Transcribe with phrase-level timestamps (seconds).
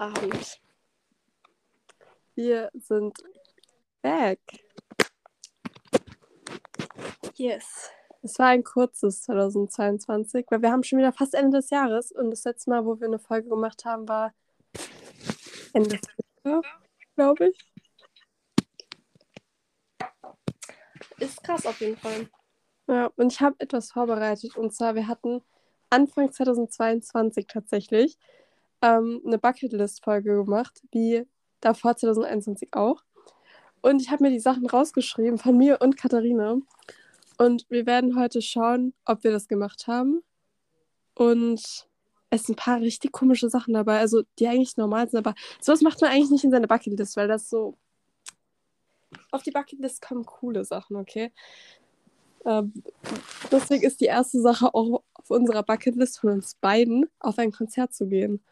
[0.00, 0.62] Abend.
[2.34, 3.18] Wir sind
[4.00, 4.40] back.
[7.34, 7.90] Yes.
[8.22, 12.30] Es war ein kurzes 2022, weil wir haben schon wieder fast Ende des Jahres und
[12.30, 14.32] das letzte Mal, wo wir eine Folge gemacht haben, war
[15.74, 15.98] Ende
[16.42, 16.62] Februar,
[17.14, 17.72] glaube ich.
[21.18, 22.26] Ist krass auf jeden Fall.
[22.86, 25.42] Ja, und ich habe etwas vorbereitet und zwar, wir hatten
[25.90, 28.18] Anfang 2022 tatsächlich
[28.82, 31.26] ähm, eine Bucketlist-Folge gemacht, wie
[31.60, 33.02] davor 2021 auch.
[33.82, 36.58] Und ich habe mir die Sachen rausgeschrieben von mir und Katharina.
[37.38, 40.22] Und wir werden heute schauen, ob wir das gemacht haben.
[41.14, 41.88] Und
[42.30, 45.80] es sind ein paar richtig komische Sachen dabei, also die eigentlich normal sind, aber sowas
[45.82, 47.76] macht man eigentlich nicht in seine Bucketlist, weil das so.
[49.32, 51.32] Auf die Bucketlist kommen coole Sachen, okay?
[52.44, 52.72] Ähm,
[53.50, 57.92] deswegen ist die erste Sache auch auf unserer Bucketlist von uns beiden, auf ein Konzert
[57.92, 58.42] zu gehen.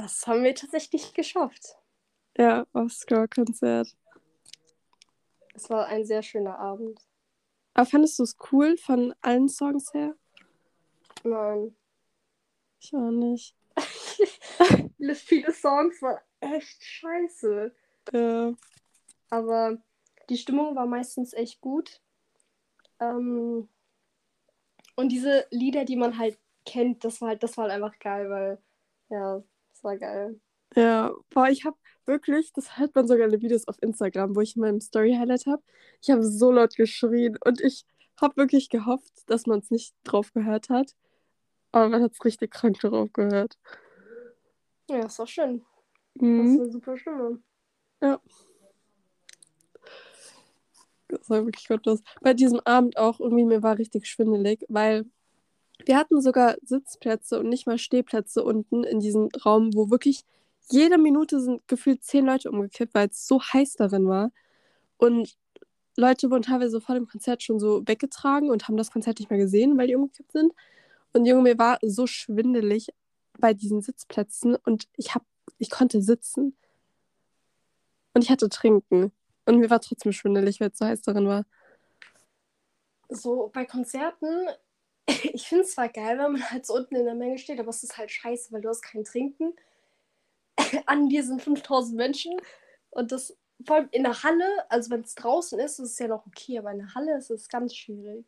[0.00, 1.76] Das haben wir tatsächlich geschafft.
[2.38, 3.94] Ja, aufs Girl-Konzert.
[5.54, 7.06] Es war ein sehr schöner Abend.
[7.74, 10.14] Aber fandest du es cool von allen Songs her?
[11.22, 11.76] Nein.
[12.80, 13.54] Ich auch nicht.
[15.16, 17.74] Viele Songs waren echt scheiße.
[18.14, 18.54] Ja.
[19.28, 19.76] Aber
[20.30, 22.00] die Stimmung war meistens echt gut.
[23.00, 23.68] Ähm,
[24.96, 28.30] und diese Lieder, die man halt kennt, das war halt, das war halt einfach geil,
[28.30, 28.58] weil,
[29.10, 29.42] ja,
[29.80, 30.38] das war geil.
[30.76, 34.40] Ja, boah, ich habe wirklich, das hört man sogar in den Videos auf Instagram, wo
[34.40, 35.62] ich in meinem Story-Highlight habe.
[36.00, 37.84] Ich habe so laut geschrien und ich
[38.20, 40.94] habe wirklich gehofft, dass man es nicht drauf gehört hat.
[41.72, 43.56] Aber man hat es richtig krank drauf gehört.
[44.88, 45.64] Ja, ist doch schön.
[46.14, 46.46] Das Mhm.
[46.46, 47.42] ist eine super Stimme.
[48.02, 48.20] Ja.
[51.08, 52.02] Das war wirklich gottlos.
[52.20, 55.06] Bei diesem Abend auch irgendwie, mir war richtig schwindelig, weil
[55.86, 60.24] wir hatten sogar Sitzplätze und nicht mal Stehplätze unten in diesem Raum, wo wirklich
[60.70, 64.30] jede Minute sind gefühlt zehn Leute umgekippt, weil es so heiß darin war.
[64.98, 65.36] Und
[65.96, 69.38] Leute wurden teilweise vor dem Konzert schon so weggetragen und haben das Konzert nicht mehr
[69.38, 70.52] gesehen, weil die umgekippt sind.
[71.12, 72.88] Und Junge, mir war so schwindelig
[73.38, 75.24] bei diesen Sitzplätzen und ich hab,
[75.58, 76.56] ich konnte sitzen.
[78.14, 79.12] Und ich hatte trinken.
[79.46, 81.44] Und mir war trotzdem schwindelig, weil es so heiß darin war.
[83.08, 84.46] So bei Konzerten,
[85.34, 87.70] ich finde es zwar geil, wenn man halt so unten in der Menge steht, aber
[87.70, 89.54] es ist halt scheiße, weil du hast kein Trinken.
[90.86, 92.36] An dir sind 5000 Menschen
[92.90, 96.08] und das vor allem in der Halle, also wenn es draußen ist, ist es ja
[96.08, 98.24] noch okay, aber in der Halle ist es ganz schwierig.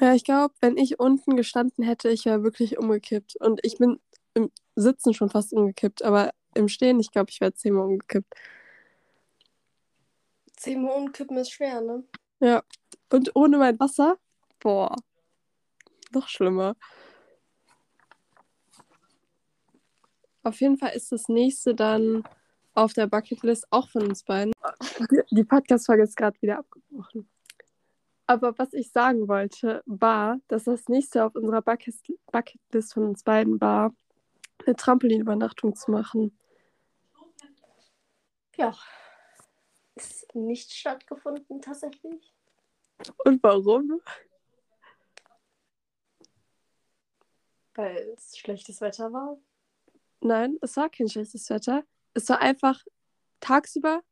[0.00, 3.36] Ja, ich glaube, wenn ich unten gestanden hätte, ich wäre wirklich umgekippt.
[3.36, 4.00] Und ich bin
[4.34, 8.34] im Sitzen schon fast umgekippt, aber im Stehen, ich glaube, ich wäre zehnmal umgekippt.
[10.56, 12.04] Zehnmal umkippen ist schwer, ne?
[12.40, 12.62] Ja.
[13.10, 14.18] Und ohne mein Wasser,
[14.60, 14.96] boah,
[16.14, 16.76] noch schlimmer.
[20.42, 22.22] Auf jeden Fall ist das nächste dann
[22.74, 24.52] auf der Bucketlist auch von uns beiden.
[25.30, 27.28] Die- Podcast-Folge ist gerade wieder abgebrochen.
[28.26, 33.22] Aber was ich sagen wollte, war, dass das nächste auf unserer Bucket- Bucketlist von uns
[33.22, 33.94] beiden war,
[34.66, 36.36] eine Trampolinübernachtung zu machen.
[38.56, 38.74] Ja.
[39.94, 42.34] Ist nicht stattgefunden tatsächlich.
[43.24, 44.00] Und warum?
[47.74, 49.38] Weil es schlechtes Wetter war.
[50.20, 51.84] Nein, es war kein schlechtes Wetter.
[52.14, 52.84] Es war einfach
[53.40, 54.02] tagsüber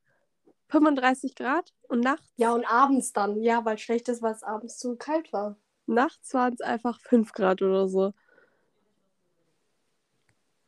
[0.69, 3.41] 35 Grad und nachts, Ja, und abends dann.
[3.43, 5.57] Ja, weil schlecht ist, weil es abends zu kalt war.
[5.87, 8.13] nachts waren es einfach 5 Grad oder so.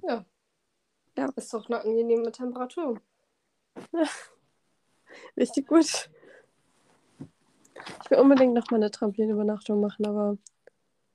[0.02, 0.24] Ja.
[1.16, 1.30] Ja.
[1.36, 3.00] Ist doch eine angenehme Temperatur.
[5.36, 6.10] Richtig gut.
[8.02, 10.36] Ich will unbedingt nochmal eine Trampolinübernachtung machen, aber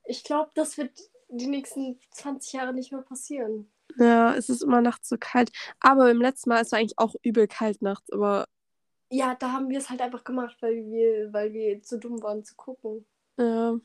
[0.03, 0.91] Ich glaube, das wird
[1.29, 3.72] die nächsten 20 Jahre nicht mehr passieren.
[3.97, 5.51] ja, es ist immer nachts so kalt.
[5.79, 8.47] Aber beim letzten Mal ist es eigentlich auch übel kalt nachts, aber
[9.12, 12.44] Ja, da haben wir es halt einfach gemacht, weil wir, weil wir zu dumm waren
[12.44, 13.06] zu gucken.
[13.38, 13.79] ja,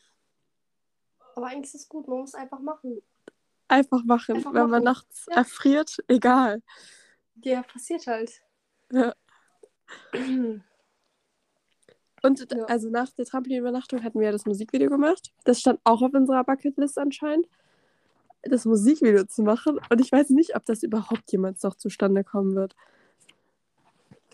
[1.35, 3.01] Aber eigentlich ist es gut, man muss einfach machen.
[3.69, 4.37] einfach machen.
[4.37, 4.85] Einfach Wenn man machen.
[4.85, 5.37] nachts Ja.
[5.37, 6.63] erfriert, egal.
[7.43, 8.43] Ja, passiert halt.
[8.93, 9.15] Ja.
[12.25, 12.65] Und Ja.
[12.65, 15.33] also nach der Trampolinübernachtung hatten wir ja das Musikvideo gemacht.
[15.45, 17.47] Das stand auch auf unserer Bucketlist anscheinend,
[18.43, 19.79] das Musikvideo zu machen.
[19.91, 22.75] Und ich weiß nicht, ob das überhaupt jemals noch zustande kommen wird.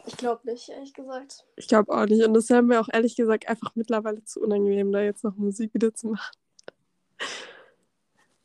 [0.06, 1.44] Ich glaube nicht, ehrlich gesagt.
[1.56, 2.25] Ich glaube auch nicht.
[2.25, 5.42] Und das wäre mir auch ehrlich gesagt einfach mittlerweile zu unangenehm, da jetzt noch ein
[5.44, 6.32] Musikvideo zu machen.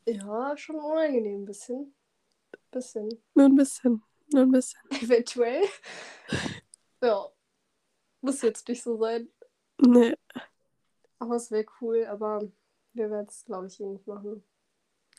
[0.06, 1.94] Ja, schon unangenehm ein bisschen.
[2.70, 3.08] Bisschen.
[3.34, 4.02] Nur ein bisschen.
[4.32, 4.80] Nur ein bisschen.
[4.90, 5.62] Eventuell.
[7.02, 7.26] ja.
[8.20, 9.28] Muss jetzt nicht so sein.
[9.78, 10.14] Nee.
[11.18, 12.40] Aber es wäre cool, aber
[12.92, 14.42] wir werden es, glaube ich, eh nicht machen.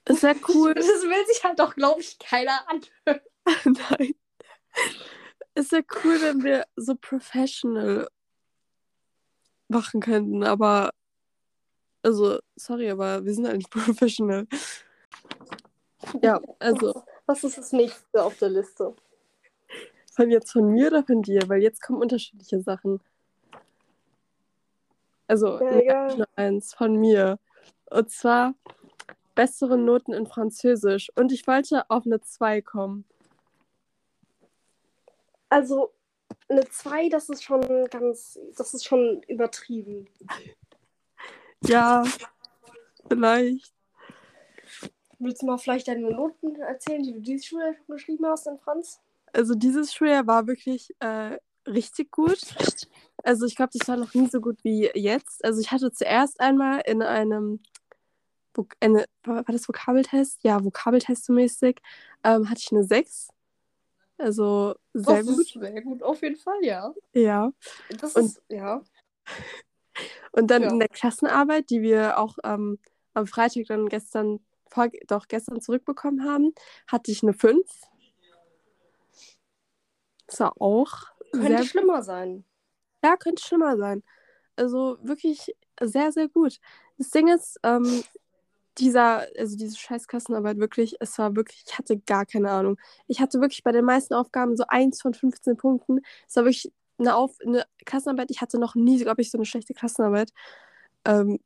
[0.05, 0.73] Ist ja cool.
[0.75, 3.21] Das will sich halt doch, glaube ich, keiner anhören.
[3.89, 4.15] Nein.
[5.55, 8.07] Ist ja cool, wenn wir so professional
[9.67, 10.91] machen könnten, aber
[12.03, 14.47] also, sorry, aber wir sind halt nicht professional.
[16.21, 18.95] Ja, also Was ist das nächste auf der Liste?
[20.17, 21.41] von jetzt von mir oder von dir?
[21.47, 22.99] Weil jetzt kommen unterschiedliche Sachen.
[25.27, 27.39] Also, Ja, nur eins von mir.
[27.89, 28.53] Und zwar
[29.35, 31.11] bessere Noten in Französisch.
[31.15, 33.05] Und ich wollte auf eine 2 kommen.
[35.49, 35.93] Also,
[36.49, 40.07] eine 2, das ist schon ganz, das ist schon übertrieben.
[41.63, 42.03] Ja,
[43.09, 43.73] vielleicht.
[45.17, 48.59] Willst du mal vielleicht deine Noten erzählen, die du diese Schule schon geschrieben hast in
[48.59, 49.01] Franz?
[49.33, 51.37] Also dieses Schuljahr war wirklich äh,
[51.67, 52.39] richtig gut.
[53.23, 55.43] Also ich glaube, das war noch nie so gut wie jetzt.
[55.43, 57.61] Also ich hatte zuerst einmal in einem,
[58.79, 60.43] eine, war das Vokabeltest?
[60.43, 61.79] Ja, Vokabeltest so mäßig,
[62.23, 63.29] ähm, hatte ich eine 6.
[64.17, 65.47] Also sehr das gut.
[65.47, 66.93] Sehr gut, auf jeden Fall, ja.
[67.13, 67.51] Ja.
[67.99, 68.81] Das Und- ist, ja.
[70.31, 70.69] Und dann Ja.
[70.69, 72.79] in der Klassenarbeit, die wir auch ähm,
[73.13, 74.39] am Freitag dann gestern,
[74.69, 76.53] vor, doch gestern zurückbekommen haben,
[76.87, 77.65] hatte ich eine 5.
[80.27, 80.93] Das war auch
[81.31, 82.43] Könnte sehr schlimmer sein.
[83.03, 84.03] Ja, könnte schlimmer sein.
[84.55, 86.59] Also wirklich sehr, sehr gut.
[86.97, 88.03] Das Ding ist, ähm,
[88.79, 92.77] dieser, also diese scheiß Klassenarbeit wirklich, es war wirklich, ich hatte gar keine Ahnung.
[93.07, 96.01] Ich hatte wirklich bei den meisten Aufgaben so 1 von 15 Punkten.
[96.27, 99.45] Es war wirklich eine, Auf eine Klassenarbeit, ich hatte noch nie, glaube ich, so eine
[99.45, 100.31] schlechte Klassenarbeit.
[101.05, 101.39] Ähm,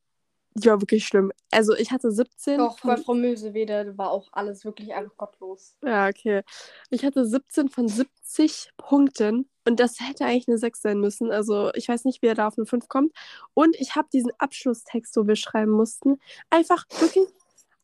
[0.53, 1.31] die war wirklich schlimm.
[1.51, 2.57] Also ich hatte 17.
[2.59, 5.77] Doch, von- bei Frau Mösewede war auch alles wirklich einfach gottlos.
[5.83, 6.43] Ja, okay.
[6.89, 11.31] Ich hatte 17 von 70 Punkten und das hätte eigentlich eine 6 sein müssen.
[11.31, 13.13] Also ich weiß nicht, wie er da auf eine 5 kommt.
[13.53, 16.19] Und ich habe diesen Abschlusstext, wo wir schreiben mussten,
[16.49, 17.27] einfach wirklich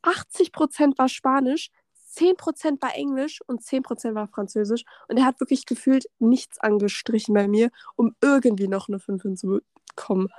[0.03, 1.69] 80% war Spanisch,
[2.15, 4.85] 10% war Englisch und 10% war Französisch.
[5.07, 10.29] Und er hat wirklich gefühlt nichts angestrichen bei mir, um irgendwie noch eine 5 hinzubekommen.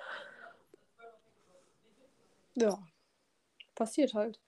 [2.54, 2.78] Ja.
[3.76, 4.40] Passiert halt.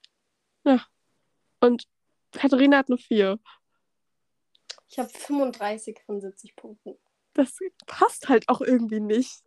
[1.61, 1.87] Und
[2.33, 3.39] Katharina hat eine 4.
[4.91, 6.99] Ich habe 35 von 70 Punkten.
[7.35, 9.45] Das passt halt auch irgendwie nicht.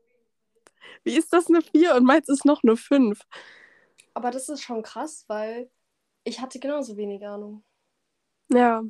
[1.03, 3.19] Wie ist das eine 4 und meins ist noch eine 5?
[4.13, 5.69] Aber das ist schon krass, weil
[6.23, 7.63] ich hatte genauso wenig Ahnung.
[8.49, 8.83] Ja,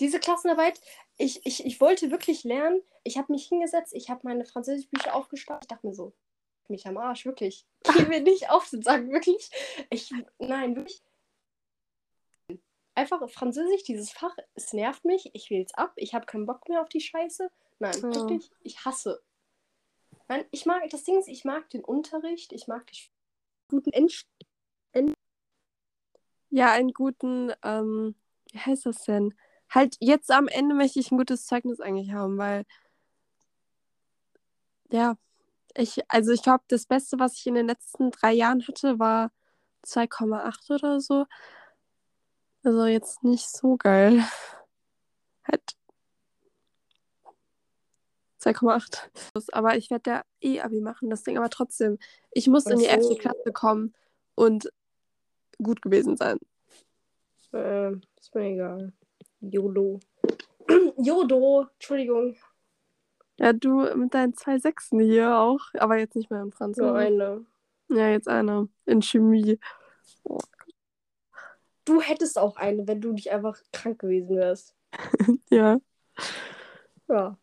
[0.00, 0.80] Diese Klassenarbeit,
[1.18, 2.82] ich, ich, ich wollte wirklich lernen.
[3.04, 5.60] Ich habe mich hingesetzt, ich habe meine Französischbücher aufgeschlagen.
[5.62, 6.14] Ich dachte mir so,
[6.68, 7.66] mich am Arsch, wirklich.
[7.84, 9.50] Geh mir nicht auf und sagen, wirklich.
[9.90, 11.02] Ich, nein, wirklich.
[12.94, 15.30] Einfach Französisch, dieses Fach, es nervt mich.
[15.34, 15.92] Ich wähle es ab.
[15.96, 17.50] Ich habe keinen Bock mehr auf die Scheiße.
[17.80, 18.14] Nein, Ja.
[18.14, 19.22] wirklich, ich hasse.
[20.28, 22.98] Nein, ich mag, das Ding ist, ich mag den Unterricht, ich mag die
[23.68, 24.24] guten End
[26.54, 28.14] ja, einen guten, ähm,
[28.52, 29.34] wie heißt das denn?
[29.68, 32.64] Halt, jetzt am Ende möchte ich ein gutes Zeugnis eigentlich haben, weil,
[34.92, 35.16] ja,
[35.76, 39.32] ich, also ich glaube, das Beste, was ich in den letzten drei Jahren hatte, war
[39.84, 41.26] 2,8 oder so.
[42.64, 44.24] Also jetzt nicht so geil.
[45.46, 45.62] Halt
[48.40, 49.52] 2,8.
[49.52, 51.36] Aber ich werde da eh Abi machen, das Ding.
[51.38, 51.98] Aber trotzdem,
[52.32, 53.10] ich muss in die Ach so.
[53.10, 53.18] 11.
[53.18, 53.94] Klasse kommen
[54.34, 54.72] und
[55.62, 56.38] gut gewesen sein.
[57.52, 58.92] Äh, ist mir egal.
[59.40, 60.00] YOLO.
[60.96, 62.36] Jodo, Entschuldigung.
[63.36, 66.88] Ja, du mit deinen zwei Sechsen hier auch, aber jetzt nicht mehr in Französisch.
[66.88, 67.46] Nur eine.
[67.88, 69.58] Ja, jetzt einer in Chemie.
[71.84, 74.74] Du hättest auch eine, wenn du nicht einfach krank gewesen wärst.
[75.50, 75.78] Ja,
[77.08, 77.36] Ja.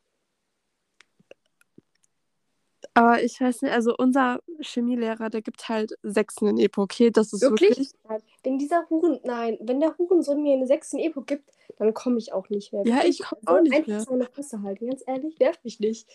[2.94, 7.10] aber ich weiß nicht, also unser Chemielehrer, der gibt halt Sechsen in Epo, okay?
[7.12, 7.70] Das ist Wirklich?
[7.70, 7.92] wirklich.
[8.08, 8.22] Nein.
[8.44, 12.18] Wenn dieser Huren, nein, wenn der Hurensohn mir eine 6 in Epo gibt, dann komme
[12.18, 12.84] ich auch nicht mehr.
[12.86, 14.02] Ja, ich komm auch nicht einfach mehr.
[14.02, 16.10] seine Fresse halten, ganz ehrlich, nervt mich nicht.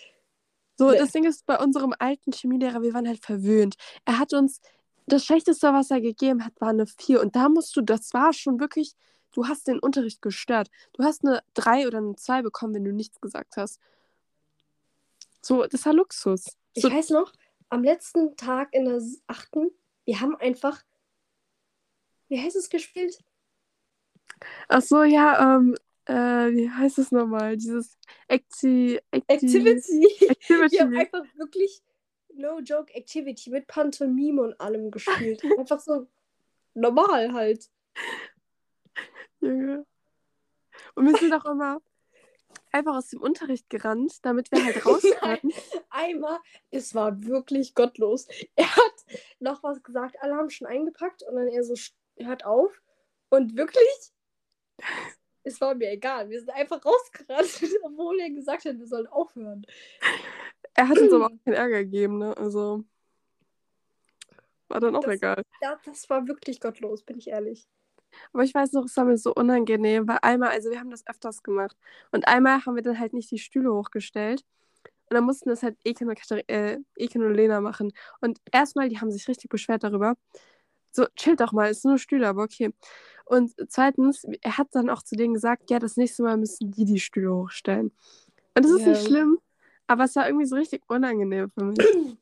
[0.79, 0.99] So, Nee.
[0.99, 3.77] das Ding ist, bei unserem alten Chemielehrer, wir waren halt verwöhnt.
[4.05, 4.61] Er hat uns,
[5.07, 7.21] das Schlechteste, was er gegeben hat, war eine 4.
[7.21, 8.95] Und da musst du, das war schon wirklich,
[9.33, 10.71] du hast den Unterricht gestört.
[10.95, 13.81] Du hast eine 3 oder eine 2 bekommen, wenn du nichts gesagt hast.
[15.43, 16.57] So, das war Luxus.
[16.75, 17.33] Ich So, weiß noch,
[17.69, 19.71] am letzten Tag in der s- achten,
[20.05, 20.83] wir haben einfach,
[22.29, 23.23] wie heißt es gespielt?
[24.69, 26.15] ach so, ja, ähm, äh,
[26.53, 27.57] wie heißt es nochmal?
[27.57, 27.97] Dieses
[28.29, 30.07] Acti Acti Activity.
[30.29, 30.39] Activity.
[30.73, 31.83] Wir haben einfach wirklich
[32.37, 35.43] No Joke Activity mit Pantomime und allem gespielt.
[35.59, 36.07] einfach so
[36.75, 37.71] normal halt.
[39.41, 39.87] Junge.
[40.95, 41.81] Und wir sind auch immer
[42.77, 45.03] einfach aus dem Unterricht gerannt, damit wir halt raus.
[45.91, 46.39] Einmal,
[46.71, 48.29] es war wirklich gottlos.
[48.57, 48.95] Er hat
[49.41, 51.75] noch was gesagt, alle haben schon eingepackt und dann er so,
[52.19, 52.73] hört auf.
[53.29, 54.13] Und wirklich,
[55.43, 56.29] es war mir egal.
[56.31, 59.67] Wir sind einfach rausgerannt, obwohl er gesagt hat, wir sollen aufhören.
[60.77, 62.37] Er hat uns aber auch keinen Ärger gegeben, ne?
[62.37, 62.85] Also.
[64.69, 65.43] War dann auch Das- egal.
[65.63, 67.67] Ja, das war wirklich gottlos, bin ich ehrlich.
[68.33, 71.07] Aber ich weiß noch, es war mir so unangenehm, weil einmal, also wir haben das
[71.07, 71.77] öfters gemacht.
[72.13, 74.45] Und einmal haben wir dann halt nicht die Stühle hochgestellt.
[75.09, 77.93] Und dann mussten das halt Eken und, Katari äh, Eken und Lena machen.
[78.21, 80.17] Und erstmal, die haben sich richtig beschwert darüber.
[80.91, 82.73] So, chill doch mal, ist nur Stühle, aber okay.
[83.27, 86.87] Und zweitens, er hat dann auch zu denen gesagt, ja, das nächste Mal müssen die
[86.87, 87.93] die Stühle hochstellen.
[88.55, 88.89] Und das ist Ja.
[88.89, 89.39] nicht schlimm,
[89.87, 91.79] aber es war irgendwie so richtig unangenehm für mich.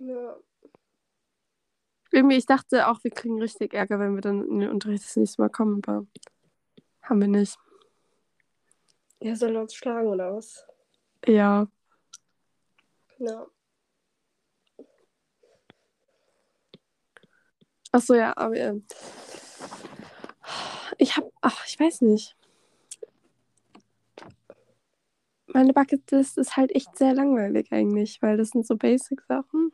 [0.00, 0.36] Ja.
[2.10, 5.16] irgendwie, ich dachte auch, wir kriegen richtig Ärger, wenn wir dann in den Unterricht das
[5.16, 6.04] nächste Mal kommen, aber
[7.02, 7.56] haben wir nicht.
[9.20, 10.66] Ja, sollen wir uns schlagen oder was?
[11.26, 11.68] Ja.
[13.18, 13.46] Ja.
[17.92, 18.80] Achso, ja, aber äh,
[20.98, 22.36] ich hab, ach, ich weiß nicht.
[25.54, 29.72] Meine Bucketlist ist halt echt sehr langweilig eigentlich, weil das sind so Basic-Sachen.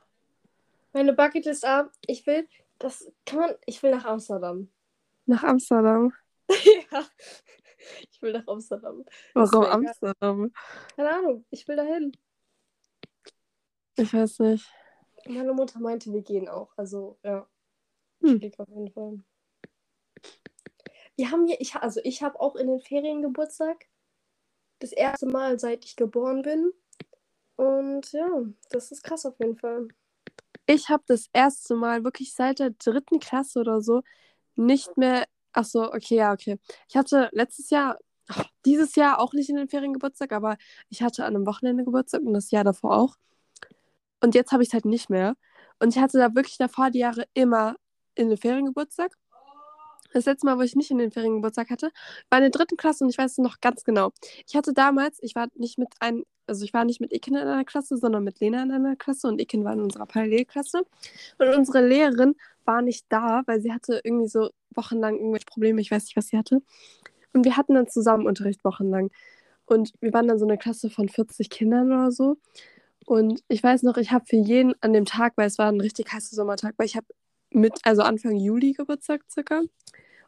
[0.92, 1.90] Meine Bucketlist ab.
[2.06, 2.46] Ich will,
[2.78, 4.68] das kann man, ich will nach Amsterdam.
[5.24, 6.12] Nach Amsterdam.
[6.92, 7.02] ja.
[8.10, 9.06] Ich will nach Amsterdam.
[9.32, 9.64] Warum.
[9.64, 10.52] Amsterdam?
[10.96, 12.12] Keine Ahnung, ich will dahin.
[13.96, 14.70] Ich weiß nicht.
[15.26, 16.76] Meine Mutter meinte, wir gehen auch.
[16.76, 17.48] Also, ja.
[18.20, 18.38] Hm.
[18.42, 19.20] Ich auf jeden Fall.
[21.16, 23.86] Wir haben hier, ich, also ich habe auch in den Ferien Geburtstag.
[24.80, 26.72] Das erste Mal, seit ich geboren bin.
[27.56, 28.26] Und ja,
[28.70, 29.88] das ist krass auf jeden Fall.
[30.66, 34.02] Ich habe das erste Mal wirklich seit der dritten Klasse oder so
[34.56, 35.26] nicht mehr.
[35.52, 36.58] Ach so, okay, ja, okay.
[36.88, 37.98] Ich hatte letztes Jahr,
[38.64, 40.56] dieses Jahr auch nicht in den Ferien Geburtstag, aber
[40.88, 43.16] ich hatte an einem Wochenende Geburtstag und das Jahr davor auch.
[44.20, 45.34] Und jetzt habe ich es halt nicht mehr.
[45.80, 47.76] Und ich hatte da wirklich davor die Jahre immer
[48.14, 49.16] in den Ferien Geburtstag.
[50.12, 51.90] Das letzte Mal, wo ich nicht in den Ferien Geburtstag hatte,
[52.28, 54.12] war in der dritten Klasse und ich weiß es noch ganz genau.
[54.46, 57.46] Ich hatte damals, ich war nicht mit ein, also ich war nicht mit Iken in
[57.46, 60.82] einer Klasse, sondern mit Lena in einer Klasse und Iken war in unserer Parallelklasse.
[61.38, 65.90] Und unsere Lehrerin war nicht da, weil sie hatte irgendwie so wochenlang irgendwelche Probleme, ich
[65.90, 66.62] weiß nicht, was sie hatte.
[67.32, 69.10] Und wir hatten dann zusammen Unterricht wochenlang.
[69.66, 72.36] Und wir waren dann so eine Klasse von 40 Kindern oder so.
[73.06, 75.80] Und ich weiß noch, ich habe für jeden an dem Tag, weil es war ein
[75.80, 77.06] richtig heißer Sommertag, weil ich habe
[77.50, 79.62] mit, also Anfang Juli Geburtstag circa.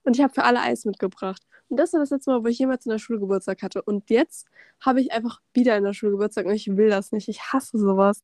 [0.05, 1.43] Und ich habe für alle Eis mitgebracht.
[1.69, 3.83] Und das war das letzte Mal, wo ich jemals in der Schule Geburtstag hatte.
[3.83, 4.47] Und jetzt
[4.81, 7.29] habe ich einfach wieder in der Schule Geburtstag und ich will das nicht.
[7.29, 8.23] Ich hasse sowas.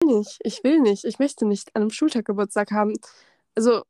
[0.00, 0.38] Ich will nicht.
[0.44, 1.04] Ich will nicht.
[1.04, 2.94] Ich möchte nicht an einem Schultag Geburtstag haben.
[3.54, 3.82] Also,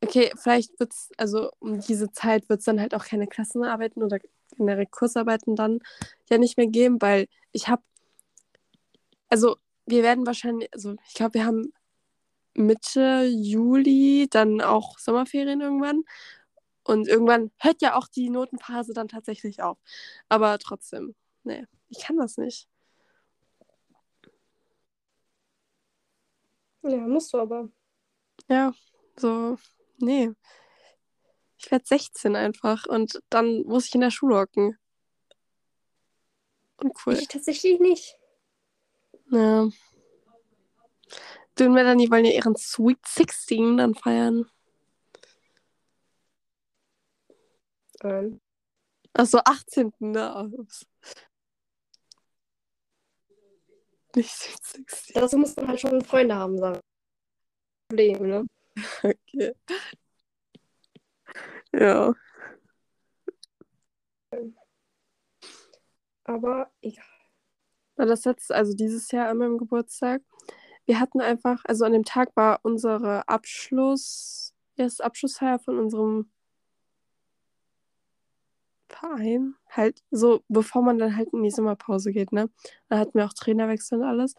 [0.00, 4.02] okay, vielleicht wird es, also um diese Zeit wird es dann halt auch keine Klassenarbeiten
[4.02, 4.18] oder
[4.56, 5.80] generell Kursarbeiten dann
[6.30, 7.82] ja nicht mehr geben, weil ich habe,
[9.28, 11.72] also wir werden wahrscheinlich, also ich glaube, wir haben
[12.54, 16.04] Mitte Juli dann auch Sommerferien irgendwann.
[16.84, 19.78] Und irgendwann hört ja auch die Notenphase dann tatsächlich auf.
[20.28, 22.68] Aber trotzdem, nee, ich kann das nicht.
[26.82, 27.70] Ja, musst du aber.
[28.48, 28.74] Ja,
[29.16, 29.56] so,
[29.98, 30.30] nee.
[31.56, 34.76] Ich werde 16 einfach und dann muss ich in der Schule hocken.
[36.76, 37.14] Uncool.
[37.14, 38.18] Ich tatsächlich nicht.
[39.30, 39.68] Ja.
[41.56, 44.50] Du und Melanie wollen ja ihren Sweet 16 dann feiern.
[48.02, 48.40] Ähm,
[49.12, 49.92] Achso, 18.
[50.00, 50.50] Ne?
[50.58, 50.86] Ups.
[54.16, 55.14] Nicht Sweet 16.
[55.14, 56.80] dazu muss man halt schon Freunde haben, sagen.
[57.88, 58.46] Problem, ne?
[59.04, 59.54] Okay.
[61.72, 62.14] Ja.
[66.24, 67.04] Aber egal.
[67.96, 70.22] War das jetzt, also dieses Jahr an meinem Geburtstag.
[70.86, 76.30] Wir hatten einfach, also an dem Tag war unsere Abschluss, erste Abschlussfeier von unserem
[78.88, 79.54] Verein.
[79.70, 82.50] Halt so, bevor man dann halt in die Sommerpause geht, ne?
[82.88, 84.34] Da hatten wir auch Trainerwechsel und alles.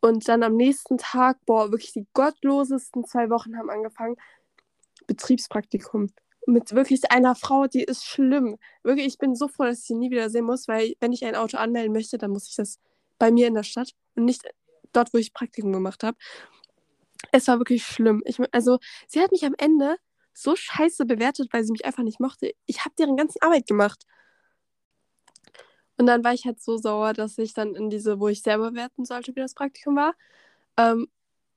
[0.00, 4.16] Und dann am nächsten Tag, boah, wirklich die gottlosesten zwei Wochen haben angefangen.
[5.06, 6.08] Betriebspraktikum.
[6.46, 8.58] Mit wirklich einer Frau, die ist schlimm.
[8.82, 11.24] Wirklich, ich bin so froh, dass ich sie nie wieder sehen muss, weil wenn ich
[11.24, 12.78] ein Auto anmelden möchte, dann muss ich das
[13.18, 14.44] bei mir in der Stadt und nicht
[14.92, 16.16] dort, wo ich Praktikum gemacht habe.
[17.32, 18.22] Es war wirklich schlimm.
[18.24, 19.96] Ich, also, sie hat mich am Ende
[20.32, 22.52] so scheiße bewertet, weil sie mich einfach nicht mochte.
[22.66, 24.04] Ich habe deren ganzen Arbeit gemacht.
[25.96, 28.70] Und dann war ich halt so sauer, dass ich dann in diese, wo ich selber
[28.70, 30.14] bewerten sollte, wie das Praktikum war,
[30.76, 31.08] ähm,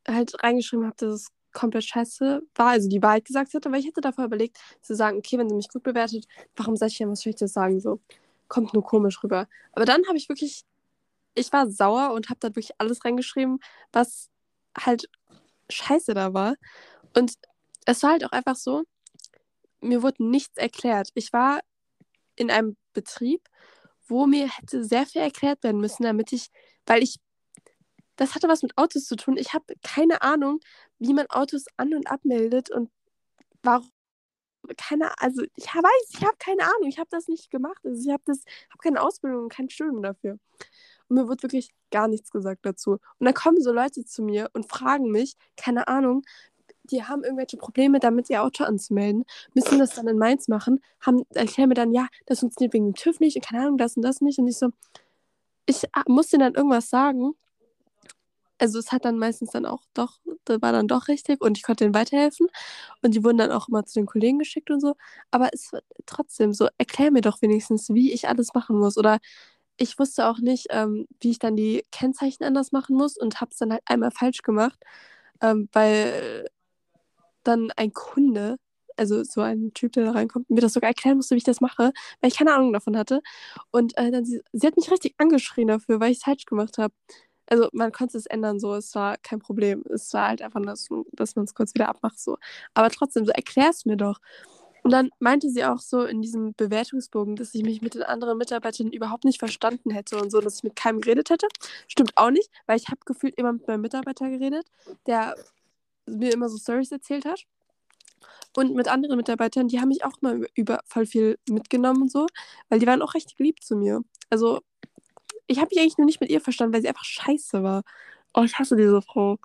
[0.08, 3.88] halt reingeschrieben habe, dass es komplett scheiße war, also die Wahrheit gesagt hätte, weil ich
[3.88, 7.12] hätte davor überlegt, zu sagen, okay, wenn sie mich gut bewertet, warum soll ich denn
[7.12, 7.80] was Schlechtes sagen?
[7.80, 8.00] So,
[8.48, 9.48] kommt nur komisch rüber.
[9.74, 10.64] Aber dann habe ich wirklich,
[11.36, 13.60] ich war sauer und habe da wirklich alles reingeschrieben,
[13.92, 14.30] was
[14.78, 15.10] halt
[15.70, 16.56] scheiße da war.
[17.16, 17.34] Und
[17.86, 18.84] es war halt auch einfach so,
[19.82, 21.10] mir wurde nichts erklärt.
[21.16, 21.62] Ich war
[22.36, 23.42] in einem Betrieb,
[24.08, 26.50] wo mir hätte sehr viel erklärt werden müssen, damit ich,
[26.86, 27.20] weil ich,
[28.16, 29.38] das hatte was mit Autos zu tun.
[29.38, 30.60] Ich habe keine Ahnung,
[31.00, 32.92] wie man Autos an- und abmeldet und
[33.64, 33.90] warum.
[34.78, 37.80] Keine, also ich weiß, ich habe keine Ahnung, ich habe das nicht gemacht.
[37.84, 40.38] Also ich habe das, habe keine Ausbildung und kein Studium dafür.
[41.12, 42.94] Mir wird wirklich gar nichts gesagt dazu.
[43.20, 46.24] Und dann kommen so Leute zu mir und fragen mich, keine Ahnung,
[46.84, 51.24] die haben irgendwelche Probleme damit, ihr Auto anzumelden, müssen das dann in Mainz machen, haben,
[51.34, 54.04] erklären mir dann, ja, das funktioniert wegen dem TÜV nicht und keine Ahnung, das und
[54.04, 54.40] das nicht.
[54.40, 54.70] Und ich so,
[55.66, 57.34] ich ah, muss denen dann irgendwas sagen.
[58.58, 61.64] Also es hat dann meistens dann auch doch, das war dann doch richtig und ich
[61.64, 62.48] konnte denen weiterhelfen.
[63.02, 64.96] Und die wurden dann auch immer zu den Kollegen geschickt und so.
[65.32, 65.72] Aber es
[66.06, 68.98] trotzdem so, erklär mir doch wenigstens, wie ich alles machen muss.
[68.98, 69.20] Oder
[69.82, 73.52] ich wusste auch nicht, ähm, wie ich dann die Kennzeichen anders machen muss und habe
[73.52, 74.80] es dann halt einmal falsch gemacht,
[75.42, 76.46] ähm, weil
[77.44, 78.58] dann ein Kunde,
[78.98, 81.62] also so ein Typ, der da reinkommt, mir das sogar erklären musste, wie ich das
[81.62, 83.22] mache, weil ich keine Ahnung davon hatte.
[83.72, 86.78] Und äh, dann sie, sie hat mich richtig angeschrien dafür, weil ich es falsch gemacht
[86.78, 86.94] habe.
[87.48, 89.84] Also man konnte es ändern, so, es war kein Problem.
[89.90, 92.38] Es war halt einfach, dass, dass man es kurz wieder abmacht, so.
[92.74, 94.20] Aber trotzdem, so erklär es mir doch.
[94.84, 98.38] Und dann meinte sie auch so in diesem Bewertungsbogen, dass ich mich mit den anderen
[98.38, 101.48] Mitarbeitern überhaupt nicht verstanden hätte und so, dass ich mit keinem geredet hätte.
[101.88, 104.66] Stimmt auch nicht, weil ich habe gefühlt immer mit meinem Mitarbeiter geredet,
[105.06, 105.36] der
[106.08, 107.46] mir immer so Stories erzählt hat.
[108.56, 112.28] Und mit anderen Mitarbeitern, die haben mich auch mal über voll viel mitgenommen und so,
[112.70, 114.02] weil die waren auch recht lieb zu mir.
[114.30, 114.62] Also,
[115.48, 117.84] ich habe mich eigentlich nur nicht mit ihr verstanden, weil sie einfach scheiße war.
[118.34, 119.38] Oh, ich hasse diese Frau.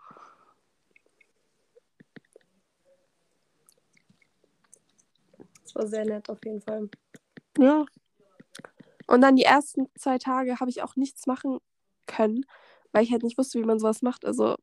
[5.76, 6.88] War sehr nett auf jeden Fall.
[7.58, 7.84] Ja.
[9.06, 11.58] Und dann die ersten zwei Tage habe ich auch nichts machen
[12.06, 12.44] können,
[12.92, 14.24] weil ich halt nicht wusste, wie man sowas macht.
[14.24, 14.56] Also,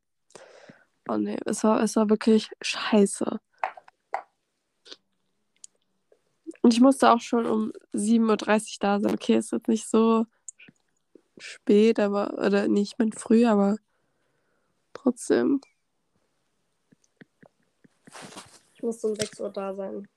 [1.08, 3.40] oh nee, es war, es war wirklich scheiße.
[6.62, 9.14] Und ich musste auch schon um 7.30 Uhr da sein.
[9.14, 10.26] Okay, ist jetzt nicht so
[11.38, 13.76] spät, aber, oder nicht, ich meine früh, aber
[14.94, 15.60] trotzdem.
[18.74, 20.08] Ich musste um 6 Uhr da sein.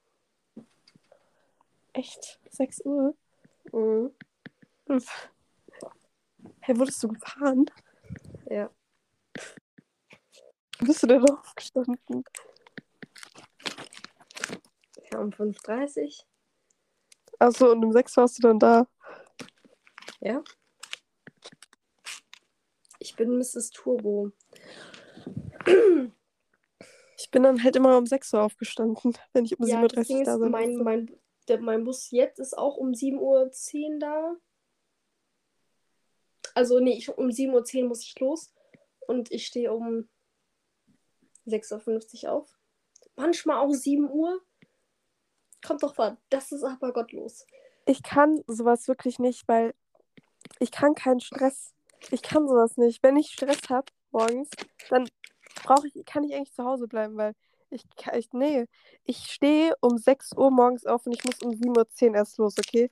[1.97, 2.39] Echt?
[2.51, 3.15] 6 Uhr?
[3.71, 4.13] Mhm.
[6.59, 7.65] Hey, wurdest du gefahren?
[8.51, 8.69] Ja.
[10.79, 12.23] Bist du denn aufgestanden?
[15.11, 16.25] Ja, um 5.30 Uhr.
[17.39, 18.87] Achso, und um 6 warst du dann da.
[20.19, 20.43] Ja.
[22.99, 23.71] Ich bin Mrs.
[23.71, 24.31] Turbo.
[27.17, 30.07] Ich bin dann halt immer um 6 Uhr aufgestanden, wenn ich um Ja, 7.30 das
[30.07, 33.99] Ding Uhr da sein mein, mein, der, mein Bus jetzt ist auch um 7.10 Uhr
[33.99, 34.35] da.
[36.53, 38.53] Also, nee, ich, um 7.10 Uhr muss ich los.
[39.07, 40.09] Und ich stehe um
[41.45, 42.57] 6.50 Uhr auf.
[43.15, 44.41] Manchmal auch 7 Uhr.
[45.65, 47.45] Kommt doch mal, das ist aber gottlos.
[47.85, 49.73] Ich kann sowas wirklich nicht, weil
[50.59, 51.73] ich kann keinen Stress.
[52.11, 53.01] Ich kann sowas nicht.
[53.01, 54.49] Wenn ich Stress habe morgens,
[54.89, 55.09] dann
[55.63, 57.33] brauche ich, kann ich eigentlich zu Hause bleiben, weil
[57.69, 58.65] ich, ich nee,
[59.05, 62.55] ich stehe um 6 Uhr morgens auf und ich muss um 7.10 Uhr erst los,
[62.57, 62.89] okay?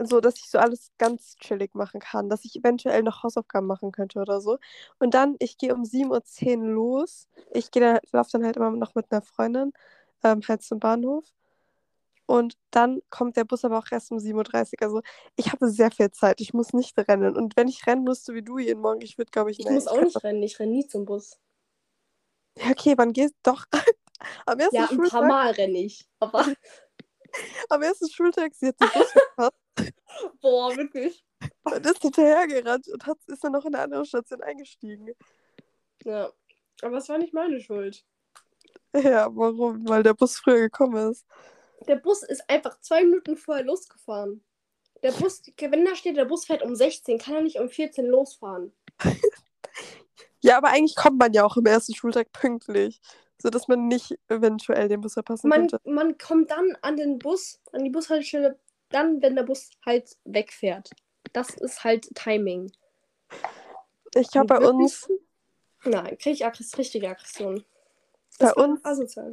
[0.00, 3.92] So, dass ich so alles ganz chillig machen kann, dass ich eventuell noch Hausaufgaben machen
[3.92, 4.58] könnte oder so.
[4.98, 7.28] Und dann, ich gehe um 7.10 Uhr los.
[7.52, 9.72] Ich gehe dann, laufe dann halt immer noch mit einer Freundin
[10.24, 11.24] ähm, halt zum Bahnhof.
[12.26, 14.82] Und dann kommt der Bus aber auch erst um 7.30 Uhr.
[14.82, 15.00] Also
[15.36, 16.40] ich habe sehr viel Zeit.
[16.40, 17.36] Ich muss nicht rennen.
[17.36, 19.72] Und wenn ich rennen müsste wie du jeden Morgen, ich würde, glaube ich, Ich nee,
[19.74, 21.38] muss auch kann- nicht rennen, ich renne nie zum Bus.
[22.58, 23.64] Ja, okay, wann gehst Doch.
[24.46, 26.06] am, ersten Ja, ein paar Schultag, Mal renne ich.
[26.20, 26.46] Aber,
[27.68, 29.64] am ersten Schultag, sie hat den Bus verpasst
[30.40, 31.24] boah, wirklich.
[31.64, 35.12] und ist hinterhergerannt und hat, ist dann noch in eine andere Station eingestiegen.
[36.04, 36.30] Ja.
[36.82, 38.04] Aber es war nicht meine Schuld.
[38.94, 39.88] Ja, warum?
[39.88, 41.24] Weil der Bus früher gekommen ist.
[41.86, 44.44] Der Bus ist einfach zwei Minuten vorher losgefahren.
[45.02, 48.06] Der Bus, wenn da steht, der Bus fährt um 16, kann er nicht um 14
[48.06, 48.72] losfahren.
[50.44, 53.00] Ja, aber eigentlich kommt man ja auch im ersten Schultag pünktlich.
[53.38, 55.80] Sodass man nicht eventuell den Bus verpassen Man, könnte.
[55.84, 58.58] man kommt dann an den Bus, an die Bushaltestelle,
[58.90, 60.90] dann, wenn der Bus halt wegfährt.
[61.32, 62.70] Das ist halt Timing.
[64.14, 65.08] Ich glaube, bei uns,
[65.84, 67.64] Nein, kriege ich Aggress richtige Aggression.
[68.38, 69.32] Bei Das war uns- Asozial.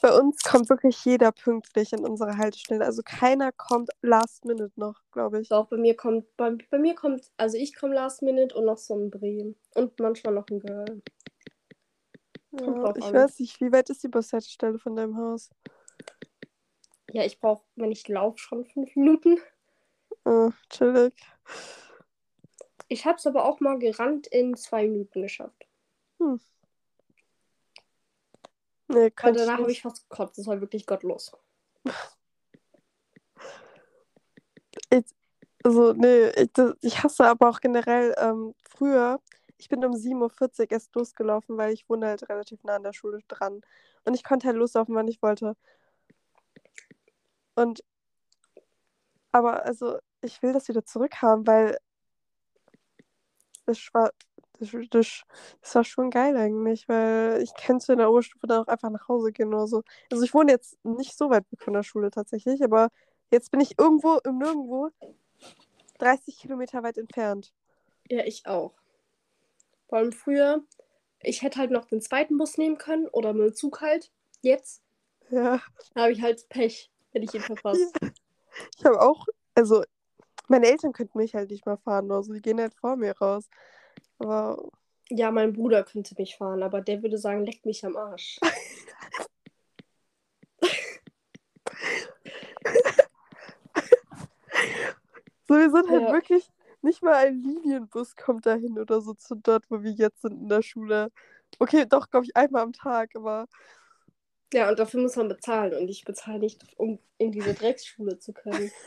[0.00, 2.84] Bei uns kommt wirklich jeder pünktlich an unsere Haltestelle.
[2.84, 5.48] Also keiner kommt last minute noch, glaube ich.
[5.48, 8.78] Doch, bei mir kommt, bei, bei mir kommt, also ich komme last minute und noch
[8.78, 9.56] so ein Bremen.
[9.74, 11.02] Und manchmal noch ein Girl.
[12.52, 13.14] Ja, ich an.
[13.14, 15.50] weiß nicht, wie weit ist die Bushaltestelle von deinem Haus?
[17.12, 19.38] Ja, ich brauche, wenn ich laufe, schon fünf Minuten.
[20.24, 21.14] Oh, chillig.
[22.88, 25.66] Ich habe es aber auch mal gerannt in zwei Minuten geschafft.
[26.18, 26.40] Hm.
[28.92, 30.38] Nee, ich danach habe ich fast gekotzt.
[30.38, 31.32] Das war wirklich gottlos.
[35.64, 39.20] Also, nee, ich, das, ich hasse aber auch generell ähm, früher.
[39.58, 42.92] Ich bin um 7.40 Uhr erst losgelaufen, weil ich wohne halt relativ nah an der
[42.92, 43.60] Schule dran.
[44.04, 45.56] Und ich konnte halt loslaufen, wann ich wollte.
[47.54, 47.84] Und
[49.30, 51.78] aber also, ich will das wieder zurückhaben, weil
[53.66, 54.10] das war,
[54.70, 55.22] das,
[55.60, 59.08] das, war schon geil eigentlich, weil ich könnte in der Oberstufe dann auch einfach nach
[59.08, 59.82] Hause gehen oder so.
[60.10, 62.88] Also ich wohne jetzt nicht so weit weg von der Schule tatsächlich, aber
[63.30, 64.90] jetzt bin ich irgendwo im Nirgendwo
[65.98, 67.52] 30 Kilometer weit entfernt.
[68.08, 68.74] Ja, ich auch.
[69.88, 70.62] Vor allem früher,
[71.20, 74.10] ich hätte halt noch den zweiten Bus nehmen können oder mit dem Zug halt.
[74.40, 74.82] Jetzt
[75.30, 75.60] Ja.
[75.94, 77.94] habe ich halt Pech, wenn ich ihn verpasst.
[78.76, 79.82] Ich habe auch, also
[80.46, 83.16] meine Eltern könnten mich halt nicht mal fahren oder so, die gehen halt vor mir
[83.16, 83.48] raus.
[84.22, 84.70] Aber
[85.10, 88.38] Ja, mein Bruder könnte mich fahren, aber der würde sagen, leck mich am Arsch.
[95.48, 96.12] so, wir sind halt Ja.
[96.12, 96.48] wirklich,
[96.82, 100.48] nicht mal ein Linienbus kommt dahin oder so zu dort, wo wir jetzt sind in
[100.48, 101.10] der Schule.
[101.58, 103.46] Okay, doch, glaube ich, einmal am Tag, aber
[104.52, 108.32] Ja, und dafür muss man bezahlen und ich bezahle nicht, um in diese Drecksschule zu
[108.32, 108.70] können.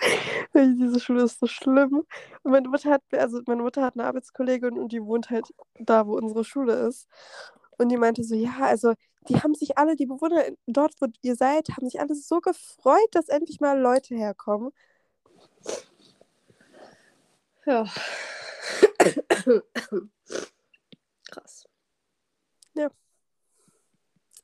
[0.54, 2.04] Diese Schule ist so schlimm.
[2.42, 6.06] Und meine Mutter hat, also meine Mutter hat eine Arbeitskollegin und die wohnt halt da,
[6.06, 7.08] wo unsere Schule ist.
[7.78, 8.94] Und die meinte so, ja, also
[9.28, 13.08] die haben sich alle, die Bewohner dort, wo ihr seid, haben sich alle so gefreut,
[13.12, 14.72] dass endlich mal Leute herkommen.
[17.66, 17.84] Ja.
[21.30, 21.66] Krass.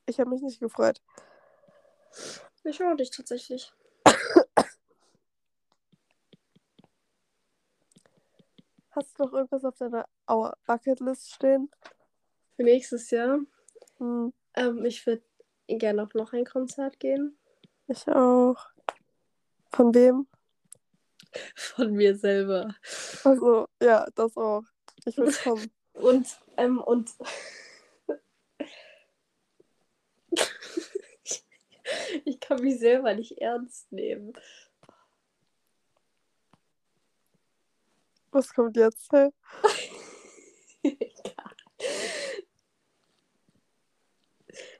[0.09, 1.01] Ich habe mich nicht gefreut.
[2.63, 3.73] Ich höre dich tatsächlich.
[8.97, 10.07] Hast du noch irgendwas auf deiner
[10.65, 11.69] Bucketlist stehen?
[12.55, 13.41] Für nächstes Jahr.
[13.99, 15.21] Hm, Ähm, ich würde
[15.67, 17.37] gerne auf noch ein Konzert gehen.
[17.87, 18.57] ich auch.
[19.71, 20.25] Von wem?
[21.55, 22.73] Von mir selber.
[23.23, 24.63] Also, ja, das auch.
[25.05, 25.71] Ich will kommen.
[25.93, 27.11] Und, ähm, und.
[32.25, 34.33] ich kann mich selber nicht ernst nehmen.
[38.37, 39.09] Was kommt jetzt?
[40.83, 41.55] Egal.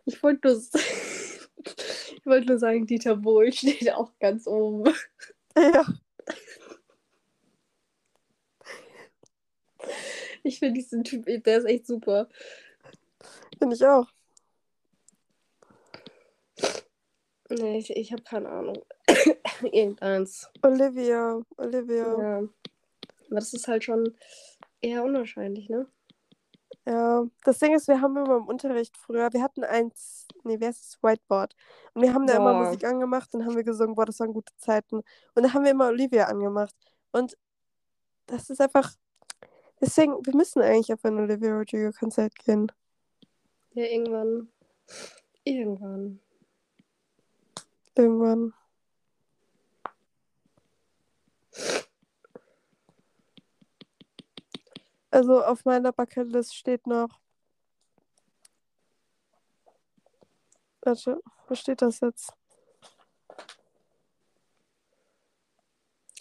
[0.05, 0.57] Ich wollte nur,
[2.15, 4.93] ich wollte nur sagen, Dieter Bohlen steht auch ganz oben.
[5.57, 5.85] Ja,
[10.43, 12.29] Ich finde diesen Typ, der ist echt super.
[13.57, 14.07] finde ich auch.
[17.49, 18.81] Nee, ich, ich habe keine Ahnung.
[19.61, 20.49] Irgendeins.
[20.61, 22.17] Olivia, Olivia.
[22.17, 22.43] Ja.
[23.27, 24.15] Aber das ist halt schon
[24.81, 25.87] eher unwahrscheinlich, ne?
[26.85, 30.65] Ja, das Ding ist, wir haben immer im Unterricht früher, wir hatten eins, nee, wie
[30.65, 31.53] heißt es, Whiteboard.
[31.93, 32.63] Und wir haben da immer Boah.
[32.65, 35.03] Musik angemacht und haben wir gesungen, boah, das waren gute Zeiten.
[35.35, 36.73] Und da haben wir immer Olivia angemacht.
[37.11, 37.37] Und
[38.27, 38.93] das ist einfach,
[39.81, 42.71] deswegen, wir müssen eigentlich auf ein Olivia Rodrigo-Konzert gehen.
[43.73, 44.49] Ja, irgendwann.
[45.43, 46.21] Irgendwann.
[47.95, 48.53] Irgendwann.
[55.17, 57.09] Also auf meiner Bucketlist steht noch.
[60.81, 62.33] Warte, wo steht das jetzt?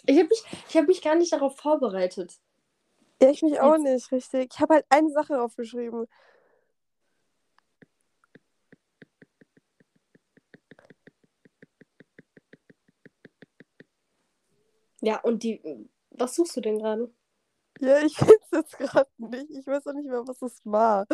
[0.07, 2.39] Ich habe mich, ich hab mich gar nicht darauf vorbereitet.
[3.21, 4.51] Ja, ich mich auch nicht, richtig.
[4.51, 6.07] Ich habe halt eine Sache aufgeschrieben.
[15.01, 15.87] Ja, und die.
[16.09, 17.13] Was suchst du denn gerade?
[17.79, 19.49] Ja, ich finde es jetzt gerade nicht.
[19.51, 21.05] Ich weiß auch nicht mehr, was es war.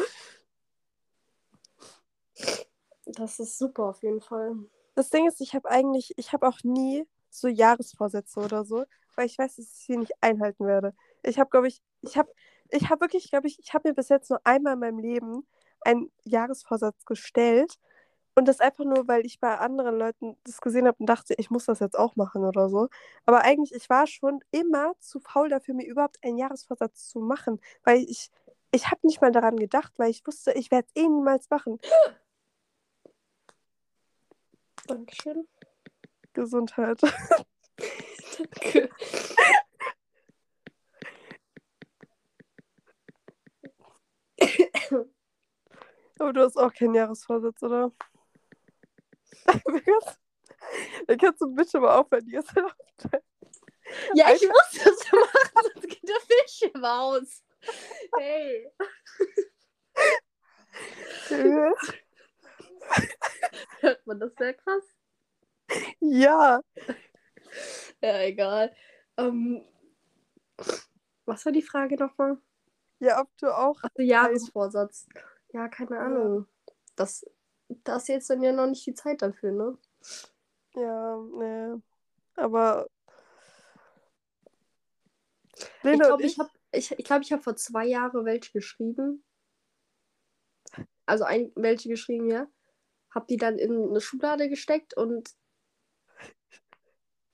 [3.06, 4.56] Das ist super auf jeden Fall.
[4.96, 9.26] Das Ding ist, ich habe eigentlich, ich habe auch nie so Jahresvorsätze oder so, weil
[9.26, 10.94] ich weiß, dass ich sie nicht einhalten werde.
[11.24, 12.32] Ich habe, glaube ich, ich habe,
[12.70, 15.48] ich habe wirklich, glaube ich, ich habe mir bis jetzt nur einmal in meinem Leben
[15.82, 17.78] einen Jahresvorsatz gestellt
[18.36, 21.50] und das einfach nur, weil ich bei anderen Leuten das gesehen habe und dachte, ich
[21.50, 22.90] muss das jetzt auch machen oder so.
[23.26, 27.60] Aber eigentlich, ich war schon immer zu faul dafür, mir überhaupt einen Jahresvorsatz zu machen,
[27.84, 28.32] weil ich,
[28.72, 31.80] ich habe nicht mal daran gedacht, weil ich wusste, ich werde es eh niemals machen.
[34.88, 35.48] Dankeschön.
[36.34, 37.02] Gesundheit.
[38.38, 38.90] Danke.
[46.20, 47.92] Aber du hast auch keinen Jahresvorsatz, oder?
[51.08, 53.24] Dann kannst du bitte mal aufhören, die ganze Zeit aufzustellen.
[54.14, 57.44] Ja, ich muss das machen, sonst geht der Fisch im Haus.
[58.18, 58.72] Hey.
[63.80, 64.84] Hört man das sehr krass?
[66.00, 66.62] ja.
[68.02, 68.76] Ja, egal.
[69.18, 69.64] Ähm,
[71.26, 72.38] was war die Frage nochmal?
[73.00, 73.80] Ja, ob du auch.
[73.84, 75.08] Ach, Jahresvorsatz.
[75.52, 76.48] Ja, keine Ahnung.
[76.96, 77.26] Das,
[77.70, 79.78] da ist jetzt dann ja noch nicht die Zeit dafür, ne?
[80.76, 81.82] Ja, nee.
[82.36, 82.90] Aber.
[85.56, 88.52] Ich Lena glaube, und ich habe ich, ich, glaub, ich hab vor zwei Jahren welche
[88.52, 89.24] geschrieben.
[91.06, 92.48] Also ein, welche geschrieben, ja.
[93.12, 95.30] Hab die dann in eine Schublade gesteckt und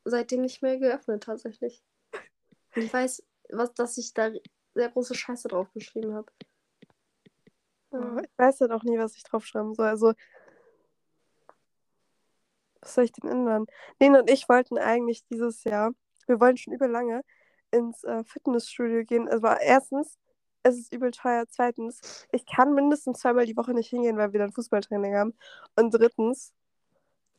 [0.04, 1.84] seitdem nicht mehr geöffnet tatsächlich.
[2.76, 4.32] Und ich weiß, was, dass ich da
[4.74, 6.32] sehr große Scheiße drauf geschrieben habe.
[7.92, 9.88] Ja, ich weiß dann auch nie, was ich draufschreiben soll.
[9.88, 10.14] Also,
[12.82, 13.66] was soll ich denn ändern?
[14.00, 15.92] Lena und ich wollten eigentlich dieses Jahr,
[16.28, 17.24] wir wollen schon übel lange,
[17.72, 19.28] ins äh, Fitnessstudio gehen.
[19.28, 20.18] Also, erstens,
[20.64, 21.46] es ist übel teuer.
[21.50, 25.34] Zweitens, ich kann mindestens zweimal die Woche nicht hingehen, weil wir dann Fußballtraining haben.
[25.76, 26.54] Und drittens,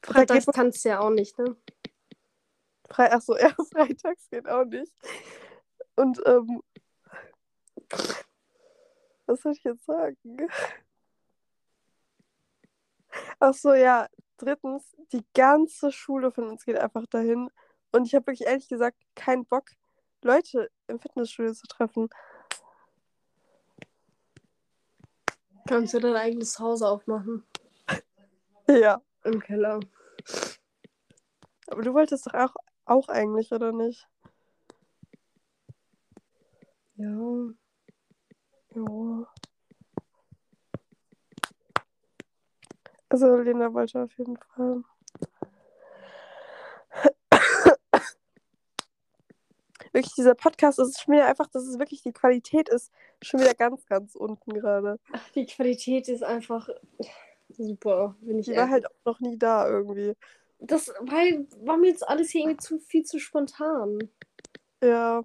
[0.02, 1.56] Freitags geht- kannst du ja auch nicht, ne?
[2.88, 4.92] Frei, ach so, ja, freitags geht auch nicht.
[5.96, 6.62] Und, ähm,
[9.31, 10.49] was soll ich jetzt sagen?
[13.38, 17.51] Ach so, ja, drittens, die ganze Schule von uns geht einfach dahin.
[17.93, 19.71] Und ich habe wirklich ehrlich gesagt keinen Bock,
[20.23, 22.09] Leute im Fitnessstudio zu treffen.
[25.66, 27.45] Kannst du dein eigenes Haus aufmachen.
[28.69, 29.81] Ja, Im Keller.
[31.66, 34.09] aber du wolltest doch auch, auch eigentlich, oder nicht?
[36.97, 37.60] Ja.
[38.74, 39.26] Ja.
[43.09, 44.85] Also Lena wollte auf jeden Fall.
[49.92, 53.54] Wirklich, dieser Podcast ist schon wieder einfach, dass es wirklich die Qualität ist, schon wieder
[53.54, 55.00] ganz, ganz unten gerade.
[55.12, 56.68] Ach, die Qualität ist einfach
[57.48, 60.14] super, bin ich Die war halt auch noch nie da irgendwie.
[60.61, 63.98] Das weil, war mir jetzt alles hier irgendwie zu viel zu spontan.
[64.83, 65.24] Ja.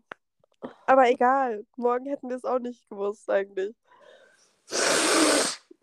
[0.85, 3.75] Aber egal, morgen hätten wir es auch nicht gewusst eigentlich.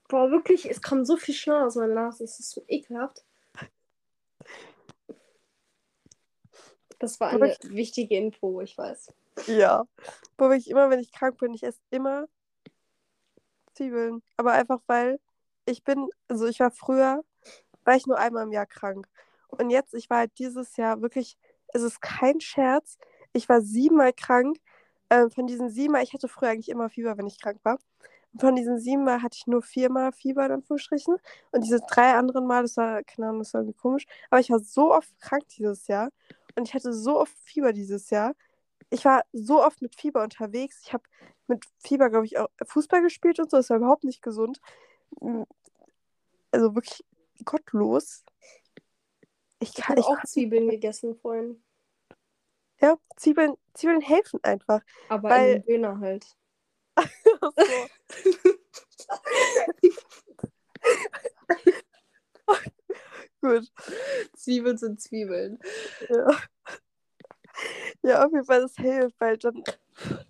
[0.08, 2.24] Boah, wirklich, es kam so viel Schnee aus meiner Nase.
[2.24, 3.24] Es ist so ekelhaft.
[6.98, 9.12] Das war eine wichtige Info, ich weiß.
[9.46, 9.84] Ja.
[10.38, 12.28] Wo wirklich immer, wenn ich krank bin, ich esse immer
[13.74, 14.22] Zwiebeln.
[14.36, 15.18] Aber einfach weil
[15.64, 17.24] ich bin, also ich war früher,
[17.84, 19.08] war ich nur einmal im Jahr krank.
[19.48, 21.36] Und jetzt, ich war halt dieses Jahr wirklich,
[21.68, 22.98] es ist kein Scherz,
[23.32, 24.58] ich war siebenmal krank.
[25.12, 27.78] Ähm, von diesen siebenmal, ich hatte früher eigentlich immer Fieber, wenn ich krank war.
[28.32, 31.16] Und von diesen siebenmal hatte ich nur viermal Fieber, in Anführungsstrichen.
[31.50, 34.06] Und diese drei anderen Mal, das war, keine Ahnung, das war irgendwie komisch.
[34.30, 36.10] Aber ich war so oft krank dieses Jahr.
[36.56, 38.34] Und ich hatte so oft Fieber dieses Jahr.
[38.88, 40.80] Ich war so oft mit Fieber unterwegs.
[40.82, 41.04] Ich habe
[41.46, 43.58] mit Fieber, glaube ich, auch Fußball gespielt und so.
[43.58, 44.60] Das war überhaupt nicht gesund.
[46.52, 47.04] Also wirklich
[47.44, 48.24] gottlos.
[49.58, 51.62] Ich Ich kann, habe auch Zwiebeln gegessen vorhin.
[52.82, 54.80] Ja, Zwiebeln, Zwiebeln helfen einfach.
[55.08, 56.26] Aber Weil- in Döner halt.
[63.40, 63.72] Gut.
[64.36, 65.58] Zwiebeln sind Zwiebeln.
[66.08, 66.36] Ja.
[68.02, 69.62] ja, auf jeden Fall, das hilft, weil dann.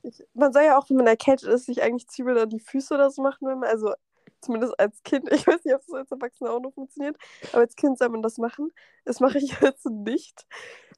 [0.03, 2.95] Ich, man soll ja auch, wenn man erkältet ist, sich eigentlich Zwiebeln an die Füße
[2.95, 3.95] oder so machen, wenn man, also
[4.43, 7.17] zumindest als Kind, ich weiß nicht, ob es als Erwachsener auch noch funktioniert,
[7.53, 8.73] aber als Kind soll man das machen.
[9.05, 10.47] Das mache ich jetzt nicht.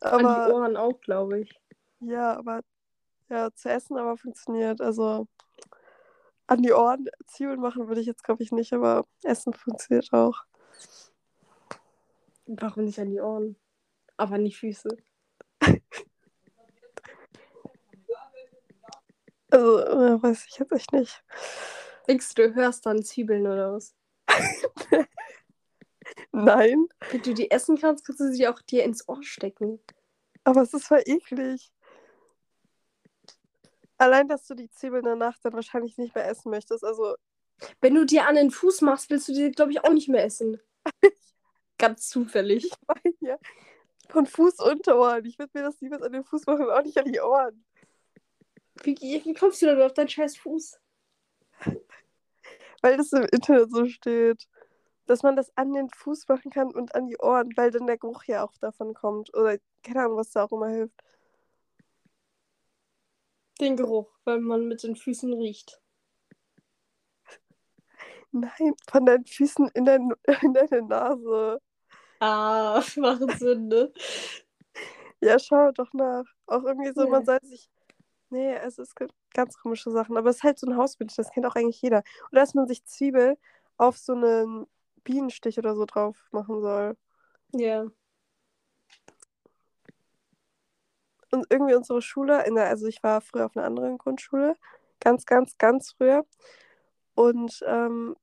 [0.00, 1.60] An die Aber Ohren auch, glaube ich.
[2.00, 2.60] ja, aber
[3.30, 4.80] ja, zu essen aber funktioniert.
[4.80, 5.26] Also
[6.46, 10.44] an die Ohren Zwiebeln machen würde ich jetzt, glaube ich, nicht, aber Essen funktioniert auch.
[12.46, 13.56] Warum nicht an die Ohren?
[14.16, 14.88] Aber an die Füße.
[19.50, 21.22] Also, äh, weiß ich jetzt echt nicht.
[22.06, 23.94] Denkst du, du hörst dann Zwiebeln oder was?
[26.32, 29.80] Nein, Wenn du die essen kannst, kannst du sie auch dir ins Ohr stecken.
[30.44, 31.72] aber es ist voll eklig.
[33.96, 36.84] Allein, dass du die Zwiebeln danach dann wahrscheinlich nicht mehr essen möchtest.
[36.84, 37.14] Also,
[37.80, 40.24] Wenn du dir an den Fuß machst, willst du die, glaube ich, auch nicht mehr
[40.24, 40.60] essen.
[41.78, 42.70] Ganz zufällig.
[43.20, 43.38] ja,
[44.10, 45.24] von Fuß unter Ohren.
[45.24, 47.64] Ich würde mir das niemals an den Fuß machen, auch nicht an die Ohren.
[48.82, 50.78] Wie, wie kommst du denn auf deinen scheiß Fuß?
[52.82, 54.46] Weil das im Internet so steht.
[55.06, 57.98] Dass man das an den Fuß machen kann und an die Ohren, weil dann der
[57.98, 59.34] Geruch ja auch davon kommt.
[59.36, 60.94] Oder keine Ahnung, was da auch immer hilft.
[63.60, 65.80] Den Geruch, weil man mit den Füßen riecht.
[68.32, 70.10] Nein, von deinen Füßen in, dein,
[70.42, 71.60] in deine Nase.
[72.20, 73.92] Ah, machen Sinn, ne?
[75.20, 76.24] Ja, schau doch nach.
[76.46, 77.26] Auch irgendwie so, man Nee.
[77.26, 77.70] soll sich.
[78.34, 80.16] Nee, es ist ge- ganz komische Sachen.
[80.16, 82.02] Aber es ist halt so ein Hausbild, das kennt auch eigentlich jeder.
[82.32, 83.38] Oder dass man sich Zwiebel
[83.76, 84.66] auf so einen
[85.04, 86.96] Bienenstich oder so drauf machen soll.
[87.52, 87.86] Ja.
[91.30, 94.56] Und irgendwie unsere Schule, in der, also ich war früher auf einer anderen Grundschule,
[94.98, 96.26] ganz, ganz, ganz früher.
[97.14, 98.16] Und ähm,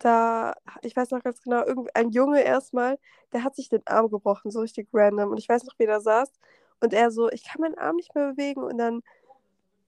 [0.00, 2.98] da, ich weiß noch ganz genau, irgend, ein Junge erstmal,
[3.32, 5.30] der hat sich den Arm gebrochen, so richtig random.
[5.30, 6.32] Und ich weiß noch, wie der saß.
[6.80, 8.62] Und er so, ich kann meinen Arm nicht mehr bewegen.
[8.62, 9.02] Und dann,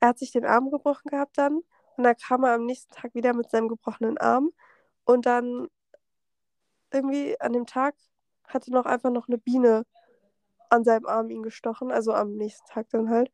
[0.01, 1.63] er hat sich den Arm gebrochen gehabt dann.
[1.97, 4.51] Und dann kam er am nächsten Tag wieder mit seinem gebrochenen Arm.
[5.05, 5.69] Und dann
[6.93, 7.95] irgendwie an dem Tag
[8.45, 9.85] hatte noch einfach noch eine Biene
[10.71, 11.93] an seinem Arm ihn gestochen.
[11.93, 13.31] Also am nächsten Tag dann halt.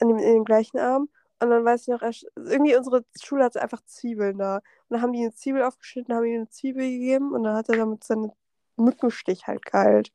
[0.00, 1.08] An dem, in den gleichen Arm.
[1.42, 2.02] Und dann weiß ich noch,
[2.36, 4.56] irgendwie unsere Schule hatte einfach Zwiebeln da.
[4.56, 7.70] Und dann haben die eine Zwiebel aufgeschnitten, haben ihm eine Zwiebel gegeben und dann hat
[7.70, 8.30] er damit seinen
[8.76, 10.12] Mückenstich halt geheilt.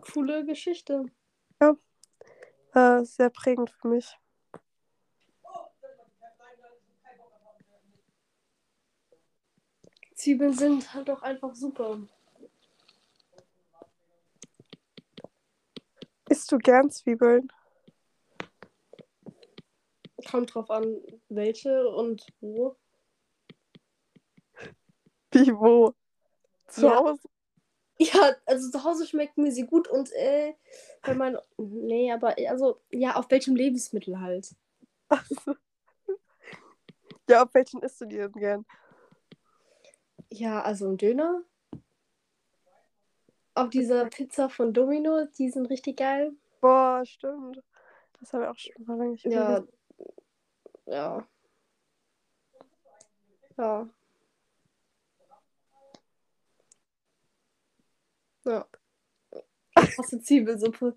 [0.00, 1.04] Coole Geschichte.
[2.74, 4.18] Äh, sehr prägend für mich.
[10.14, 12.00] Zwiebeln sind halt auch einfach super.
[16.28, 17.50] Isst du gern Zwiebeln?
[20.30, 22.76] Kommt drauf an, welche und wo.
[25.32, 25.94] Wie wo?
[26.66, 26.96] Zu Ja.
[26.96, 27.28] Hause?
[28.00, 30.54] Ja, also zu Hause schmeckt mir sie gut und äh,
[31.02, 31.38] wenn man.
[31.56, 34.54] Nee, aber also, ja, auf welchem Lebensmittel halt.
[37.28, 38.64] Ja, auf welchen isst du die denn gern?
[40.30, 41.42] Ja, also ein Döner.
[43.54, 46.32] Auf dieser Pizza von Domino, die sind richtig geil.
[46.60, 47.62] Boah, stimmt.
[48.18, 49.64] Das habe ich auch schon mal lange nicht Ja.
[50.86, 51.28] Ja.
[53.58, 53.88] Ja.
[58.48, 58.66] Ja.
[59.82, 60.96] Ich hasse Zwiebelsuppe.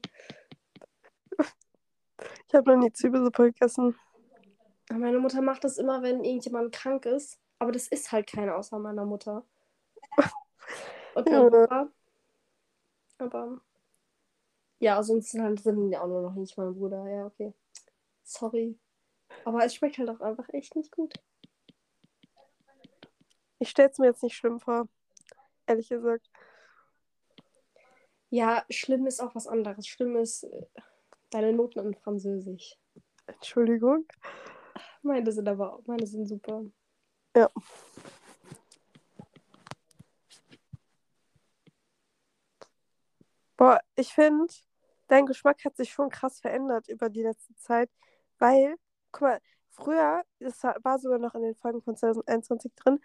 [2.47, 3.95] Ich habe noch nie Zwiebelsuppe gegessen.
[4.89, 7.39] Meine Mutter macht das immer, wenn irgendjemand krank ist.
[7.59, 9.45] Aber das ist halt keiner außer meiner Mutter.
[11.15, 11.49] Und mein Ja.
[11.49, 11.91] Papa.
[13.19, 13.61] Aber.
[14.79, 17.07] Ja, sonst sind halt sind ja auch nur noch nicht mein Bruder.
[17.07, 17.53] Ja, okay.
[18.23, 18.79] Sorry.
[19.45, 21.13] Aber es schmeckt halt auch einfach echt nicht gut.
[23.59, 24.87] Ich stelle es mir jetzt nicht schlimm vor.
[25.67, 26.30] Ehrlich gesagt.
[28.31, 29.85] Ja, schlimm ist auch was anderes.
[29.85, 30.65] Schlimm ist äh,
[31.31, 32.77] deine Noten in Französisch.
[33.27, 34.05] Entschuldigung.
[35.01, 36.63] Meine sind aber meine sind super.
[37.35, 37.49] Ja.
[43.57, 44.53] Boah, ich finde,
[45.07, 47.89] dein Geschmack hat sich schon krass verändert über die letzte Zeit,
[48.39, 48.75] weil,
[49.11, 49.39] guck mal,
[49.71, 52.99] früher, das war war sogar noch in den Folgen von 2021 drin,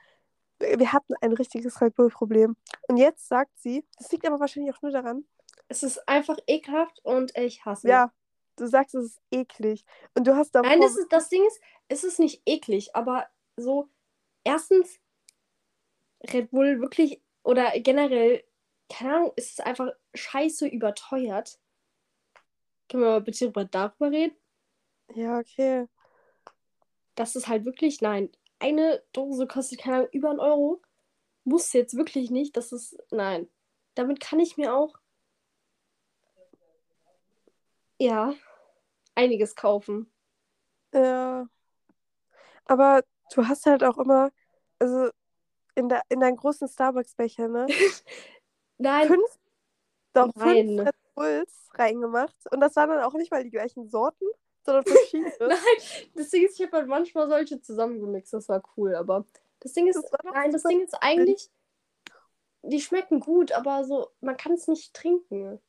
[0.58, 2.56] wir hatten ein richtiges Red Bull-Problem.
[2.88, 5.26] Und jetzt sagt sie, das liegt aber wahrscheinlich auch nur daran,
[5.68, 8.12] Es ist einfach ekelhaft und ich hasse ja,
[8.56, 9.84] du sagst, es ist eklig.
[10.14, 13.26] Und du hast davor, Nein, das, ist, das Ding ist, es ist nicht eklig, aber
[13.56, 13.88] so,
[14.44, 14.98] erstens,
[16.32, 18.42] Red Bull wirklich, oder generell,
[18.88, 21.58] keine Ahnung, ist es einfach scheiße überteuert.
[22.88, 24.36] Können wir mal bitte über darüber reden?
[25.14, 25.86] ja, okay.
[27.14, 30.82] Das ist halt wirklich, nein, eine Dose kostet, keine Ahnung, über einen Euro.
[31.44, 33.48] Muss jetzt wirklich nicht, das ist, nein.
[33.94, 34.98] Damit kann ich mir auch,
[37.98, 38.34] ja,
[39.14, 40.12] einiges kaufen.
[40.92, 41.48] Ja.
[42.66, 43.02] Aber
[43.34, 44.30] du hast halt auch immer,
[44.78, 45.10] also
[45.74, 47.66] in, der, in deinen großen Starbucks-Becher, ne?
[48.78, 49.38] Nein, Fünf,
[50.12, 50.66] doch Nein.
[50.68, 52.36] fünf Red Bulls reingemacht.
[52.50, 54.26] Und das waren dann auch nicht mal die gleichen Sorten,
[54.66, 55.32] sondern verschiedene.
[55.40, 55.58] Nein,
[56.14, 59.24] das Ding ist, ich habe halt manchmal solche zusammengemixt, das war cool, aber
[59.60, 61.50] das Ding ist, Das nein, das Ding ist eigentlich,
[62.62, 65.60] die schmecken gut, aber so, man kann es nicht trinken.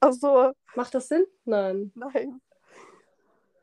[0.00, 1.26] Ach so, Macht das Sinn?
[1.44, 1.92] Nein.
[1.94, 2.40] nein.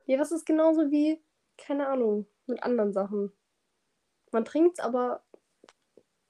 [0.06, 1.22] Ja, das ist genauso wie,
[1.58, 3.32] keine Ahnung, mit anderen Sachen.
[4.32, 5.24] Man trinkt's, aber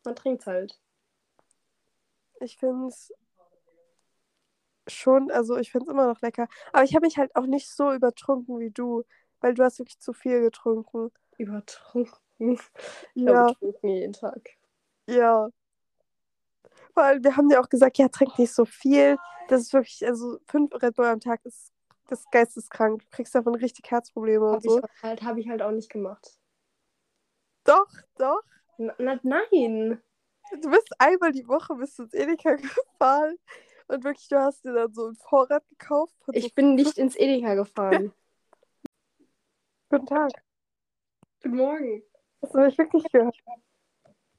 [0.04, 0.80] man trinkt's halt.
[2.40, 3.14] Ich finde es
[4.96, 6.48] schon, also ich finde es immer noch lecker.
[6.74, 9.04] Aber ich habe mich halt auch nicht so übertrunken wie du,
[9.42, 11.12] weil du hast wirklich zu viel getrunken.
[11.38, 12.18] Übertrunken.
[13.14, 14.58] Ich Ja, habe getrunken jeden Tag.
[15.08, 15.52] ja.
[16.94, 19.18] Weil wir haben ja auch gesagt, ja, trink nicht so viel.
[19.48, 21.72] Das ist wirklich, also fünf Red Bull am Tag ist
[22.08, 23.02] das ist geisteskrank.
[23.04, 24.82] Du kriegst davon richtig Herzprobleme und Habe so.
[24.82, 26.38] ich halt, hab ich halt auch nicht gemacht.
[27.64, 27.90] Doch,
[28.20, 28.44] doch.
[28.78, 30.02] Na, nein.
[30.62, 32.56] Du bist einmal die Woche bist du ins Edeka
[33.00, 33.38] gefahren
[33.92, 36.16] und wirklich, du hast dir dann so ein Vorrat gekauft.
[36.32, 38.14] Ich bin nicht ins Edeka gefahren.
[39.90, 40.32] Guten Tag.
[41.44, 42.04] Guten Morgen.
[42.42, 43.38] Hast du mich wirklich gehört?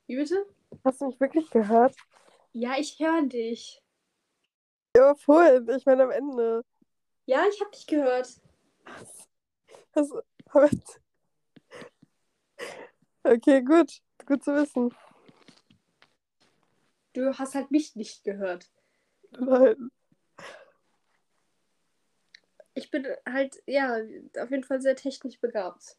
[0.06, 0.46] Wie bitte?
[0.84, 1.94] Hast du mich wirklich gehört?
[2.52, 3.82] Ja, ich höre dich.
[4.96, 5.68] Ja, vorhin.
[5.68, 6.64] Ich meine am Ende.
[7.26, 8.40] Ja, ich habe dich gehört.
[9.92, 10.70] Also, aber
[13.24, 14.00] Okay, gut.
[14.26, 14.94] Gut zu wissen.
[17.12, 18.70] Du hast halt mich nicht gehört.
[19.38, 19.90] Nein.
[22.74, 23.98] Ich bin halt, ja,
[24.38, 25.96] auf jeden Fall sehr technisch begabt.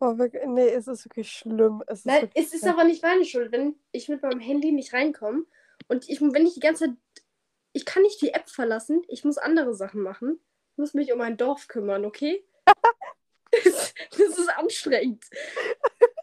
[0.00, 1.82] Oh, wirklich, nee, es ist wirklich schlimm.
[1.86, 2.72] Es ist, Nein, es ist schlimm.
[2.72, 5.44] aber nicht meine Schuld, wenn ich mit meinem Handy nicht reinkomme
[5.88, 6.96] und ich, wenn ich die ganze Zeit,
[7.72, 10.40] ich kann nicht die App verlassen, ich muss andere Sachen machen.
[10.72, 12.44] Ich muss mich um mein Dorf kümmern, okay?
[13.64, 15.24] das, das ist anstrengend.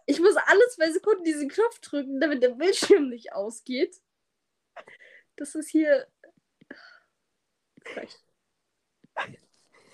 [0.05, 3.95] Ich muss alle zwei Sekunden diesen Knopf drücken, damit der Bildschirm nicht ausgeht.
[5.35, 6.07] Das ist hier.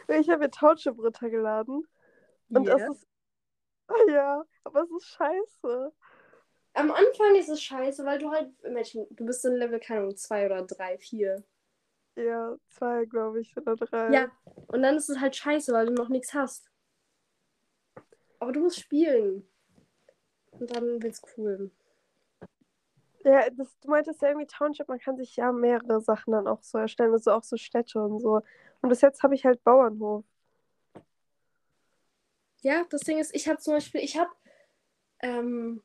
[0.10, 1.88] Ich habe mir Township runtergeladen.
[2.50, 2.78] Und Yeah.
[2.78, 3.08] das ist.
[3.88, 5.94] Ah ja, aber es ist scheiße.
[6.74, 10.16] Am Anfang ist es scheiße, weil du halt, Menschen, du bist in Level, keine Ahnung,
[10.16, 11.44] 2 oder 3, 4.
[12.16, 14.12] Ja, zwei, glaube ich, oder drei.
[14.12, 14.32] Ja,
[14.68, 16.70] und dann ist es halt scheiße, weil du noch nichts hast.
[18.40, 19.48] Aber du musst spielen.
[20.52, 21.72] Und dann wird's cool.
[23.28, 26.64] Ja, das, du meintest ja irgendwie Township, man kann sich ja mehrere Sachen dann auch
[26.64, 28.42] so erstellen, also auch so Städte und so.
[28.82, 30.24] Und bis jetzt habe ich halt Bauernhof.
[32.62, 34.32] Ja, das Ding ist, ich habe zum Beispiel, ich habe,
[35.20, 35.84] ähm,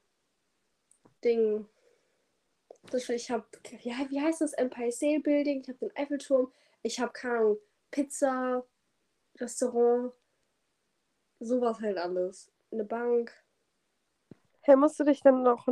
[1.24, 1.66] Ding,
[2.68, 3.44] zum Beispiel, ich habe,
[3.80, 7.58] ja, wie heißt das, Empire State Building, ich habe den Eiffelturm, ich habe, keine Ahnung,
[7.90, 8.64] Pizza,
[9.40, 10.12] Restaurant,
[11.40, 12.52] sowas halt alles.
[12.70, 13.32] Eine Bank.
[14.60, 15.66] Hey, musst du dich dann noch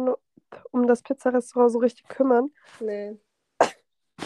[0.71, 2.53] um das Pizzarestaurant so richtig kümmern?
[2.81, 3.19] Nee.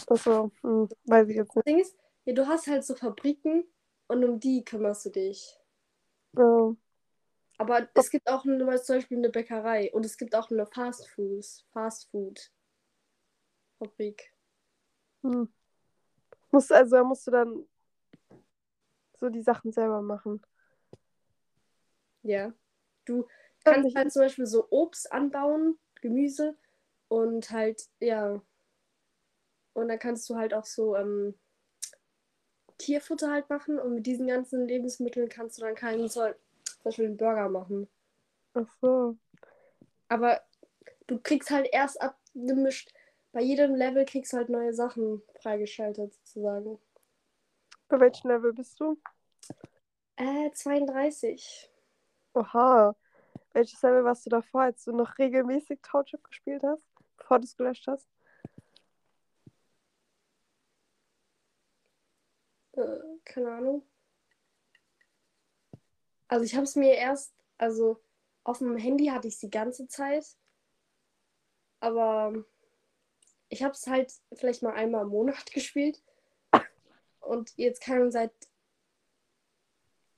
[0.09, 3.65] Achso, hm, weiß ich jetzt Das Ding ist, ja, du hast halt so Fabriken
[4.09, 5.59] und um die kümmerst du dich.
[6.33, 6.39] nicht.
[6.39, 6.75] Ja.
[7.59, 11.09] Aber es gibt auch eine, zum Beispiel eine Bäckerei und es gibt auch eine Fast
[11.11, 12.51] Food, Fast Food
[13.79, 14.33] Fabrik.
[15.23, 15.53] Hm.
[16.51, 17.65] Musst, also da musst du dann
[19.17, 20.43] so die Sachen selber machen.
[22.23, 22.53] Ja.
[23.05, 23.27] Du
[23.65, 26.55] kannst halt zum Beispiel so Obst anbauen, Gemüse
[27.09, 28.43] und halt, ja.
[29.73, 31.35] Und dann kannst du halt auch so ähm,
[32.77, 37.07] Tierfutter halt machen und mit diesen ganzen Lebensmitteln kannst du dann keinen so, zum Beispiel
[37.07, 37.89] einen Burger machen.
[38.53, 39.17] Ach so.
[40.09, 40.43] Aber
[41.07, 42.93] du kriegst halt erst abgemischt,
[43.33, 46.79] bei jedem Level kriegst du halt neue Sachen freigeschaltet, sozusagen.
[47.89, 49.01] Bei welchem Level bist du?
[50.17, 51.71] Äh, 32.
[52.35, 52.95] Oha.
[53.55, 56.83] Welches Level warst du davor, als du noch regelmäßig Township gespielt hast?
[57.17, 58.09] Bevor du es gelöscht hast?
[62.73, 63.83] Äh, keine Ahnung.
[66.27, 68.03] Also ich habe es mir erst, also
[68.43, 70.27] auf dem Handy hatte ich die ganze Zeit.
[71.79, 72.45] Aber
[73.51, 76.03] ich habe es halt vielleicht mal einmal im Monat gespielt.
[77.21, 78.33] Und jetzt kann seit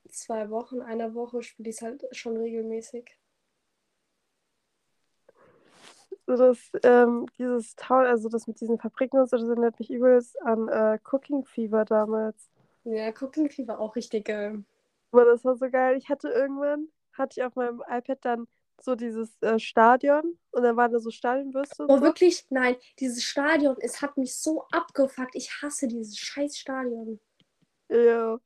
[0.09, 3.18] zwei Wochen, einer Woche spiele ich es halt schon regelmäßig.
[6.09, 9.91] So das, ähm, dieses Town, also das mit diesen Fabriken und so, das erinnert mich
[9.91, 12.51] übelst an äh, Cooking Fever damals.
[12.85, 14.64] Ja, Cooking war auch richtig geil.
[15.12, 15.97] Aber das war so geil.
[15.97, 18.49] Ich hatte irgendwann, hatte ich auf meinem iPad dann
[18.81, 22.03] so dieses äh, Stadion und dann waren da so Stadionbürste Oh, so.
[22.03, 22.45] wirklich?
[22.51, 25.35] Nein, dieses Stadion, es hat mich so abgefuckt.
[25.35, 27.18] Ich hasse dieses scheiß Stadion.
[27.89, 28.39] Ja.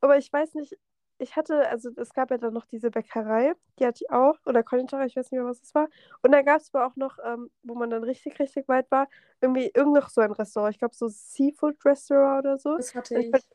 [0.00, 0.76] Aber ich weiß nicht,
[1.18, 4.62] ich hatte, also es gab ja dann noch diese Bäckerei, die hatte ich auch, oder
[4.62, 5.88] Konditorei, ich weiß nicht mehr, was es war.
[6.22, 9.08] Und dann gab es aber auch noch, ähm, wo man dann richtig, richtig weit war,
[9.40, 10.74] irgendwie irgend noch so ein Restaurant.
[10.74, 12.78] Ich glaube, so Seafood Restaurant oder so.
[12.78, 13.48] Das hatte Ich ich.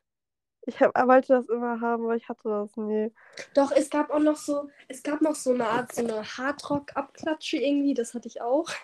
[0.82, 3.12] hab, wollte das immer haben, aber ich hatte das nie.
[3.54, 7.58] Doch, es gab auch noch so, es gab noch so eine Art, so eine Hardrock-Abklatsche
[7.58, 8.70] irgendwie, das hatte ich auch.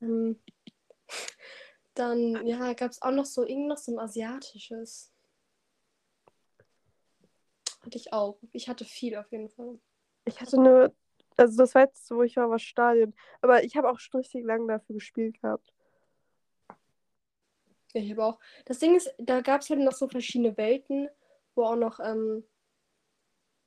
[0.00, 0.38] Ähm,
[1.94, 5.12] Dann, ja, gab es auch noch so, irgend noch so ein asiatisches.
[7.88, 8.38] Hatte ich auch.
[8.52, 9.78] Ich hatte viel auf jeden Fall.
[10.26, 10.94] Ich hatte nur,
[11.38, 13.14] also das letzte, wo ich war, war Stadion.
[13.40, 15.72] Aber ich habe auch schon richtig lange dafür gespielt gehabt.
[17.94, 18.38] Ja, ich habe auch.
[18.66, 21.08] Das Ding ist, da gab es halt noch so verschiedene Welten,
[21.54, 22.44] wo auch noch ähm,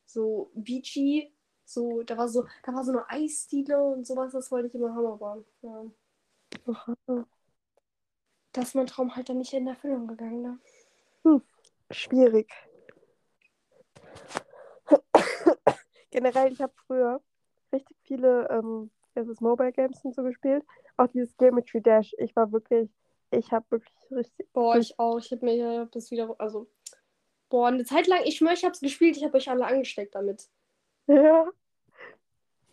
[0.06, 1.34] so Beachy,
[1.66, 4.94] so, da war so, da war so eine Eisdiele und sowas, das wollte ich immer
[4.94, 5.86] haben, aber ja.
[6.68, 7.26] Oha.
[8.52, 10.60] Da ist mein Traum halt dann nicht in Erfüllung gegangen,
[11.24, 11.42] ne?
[11.90, 12.54] Schwierig.
[16.12, 17.22] Generell, ich habe früher
[17.72, 20.64] richtig viele ähm, es, Mobile Games und so gespielt.
[20.98, 22.14] Auch dieses Geometry Dash.
[22.18, 22.90] Ich war wirklich,
[23.32, 24.52] ich habe wirklich richtig.
[24.54, 25.18] Boah, ich auch.
[25.20, 26.68] Ich habe mir das wieder, also,
[27.50, 30.16] boah, eine Zeit lang, ich schwöre, ich habe es gespielt, ich habe euch alle angesteckt
[30.16, 30.48] damit.
[31.08, 31.50] Ja.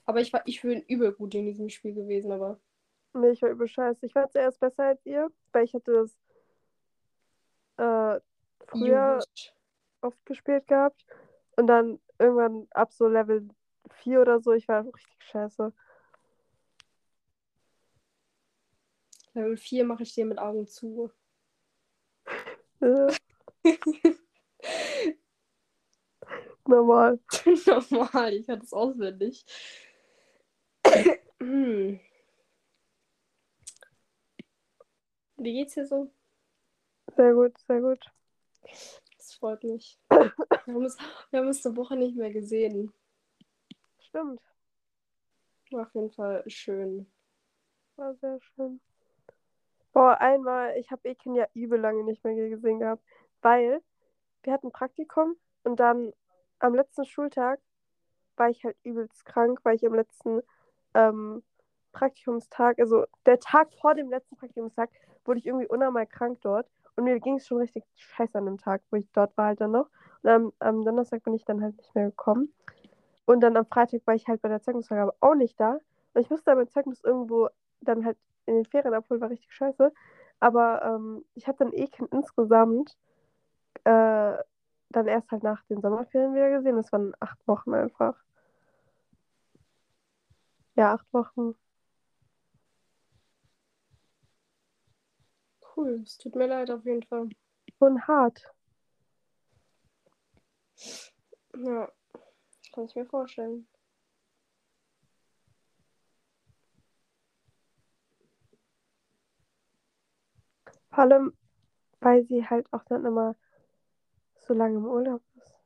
[0.04, 2.60] Aber ich war, ich bin übel gut in diesem Spiel gewesen, aber.
[3.14, 4.06] Nee, ich war übel scheiße.
[4.06, 6.16] Ich war zuerst besser als ihr, weil ich hatte das
[7.78, 8.20] äh,
[8.66, 9.52] früher Juhu.
[10.02, 11.04] oft gespielt gehabt.
[11.58, 13.48] Und dann irgendwann ab so Level
[13.90, 14.52] 4 oder so.
[14.52, 15.72] Ich war richtig scheiße.
[19.34, 21.10] Level 4 mache ich dir mit Augen zu.
[26.64, 27.18] Normal.
[27.66, 29.44] Normal, ich hatte es auswendig.
[31.40, 31.98] Wie
[35.52, 36.12] geht's dir so?
[37.16, 37.98] Sehr gut, sehr gut.
[39.16, 39.98] Das freut mich.
[40.20, 40.96] Wir haben uns,
[41.30, 42.92] wir haben uns eine Woche nicht mehr gesehen.
[44.00, 44.40] Stimmt.
[45.70, 47.06] War auf jeden Fall schön.
[47.96, 48.80] War sehr schön.
[49.92, 53.02] Boah, einmal, ich habe Eken ja übel lange nicht mehr gesehen gehabt,
[53.42, 53.82] weil
[54.42, 56.12] wir hatten Praktikum und dann
[56.58, 57.60] am letzten Schultag
[58.36, 60.42] war ich halt übelst krank, weil ich am letzten
[60.94, 61.42] ähm,
[61.92, 64.90] Praktikumstag, also der Tag vor dem letzten Praktikumstag,
[65.24, 66.68] wurde ich irgendwie unnormal krank dort.
[66.96, 69.60] Und mir ging es schon richtig scheiße an dem Tag, wo ich dort war halt
[69.60, 69.88] dann noch.
[70.22, 72.52] Und am, am Donnerstag bin ich dann halt nicht mehr gekommen.
[73.24, 75.78] Und dann am Freitag war ich halt bei der Zeugnisvergabe auch nicht da.
[76.14, 77.48] Und ich musste mein Zeugnis irgendwo
[77.80, 78.16] dann halt
[78.46, 79.92] in den Ferien abholen, war richtig scheiße.
[80.40, 82.96] Aber ähm, ich habe dann eh insgesamt
[83.84, 84.36] äh,
[84.90, 86.76] dann erst halt nach den Sommerferien wieder gesehen.
[86.76, 88.14] Das waren acht Wochen einfach.
[90.76, 91.54] Ja, acht Wochen.
[95.76, 97.28] Cool, es tut mir leid auf jeden Fall.
[97.78, 98.42] Schon hart.
[101.56, 101.90] Ja,
[102.72, 103.66] kann ich mir vorstellen.
[110.90, 111.32] Vor allem,
[112.00, 113.36] weil sie halt auch dann immer
[114.36, 115.60] so lange im Urlaub ist.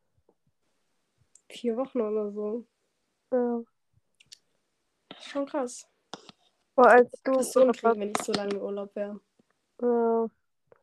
[1.49, 2.67] Vier Wochen oder so.
[3.31, 3.63] Ja.
[5.21, 5.89] Schon krass.
[6.75, 9.21] Boah, als du, im so kriegen, wenn ich so lange im Urlaub wäre.
[9.81, 10.27] Ja.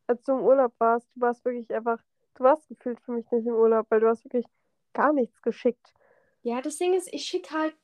[0.07, 1.99] Als du im Urlaub warst, du warst wirklich einfach,
[2.39, 4.45] du warst gefühlt für mich nicht im Urlaub, weil du hast wirklich
[4.93, 5.93] gar nichts geschickt.
[6.41, 7.75] Ja, das Ding ist, ich schicke halt.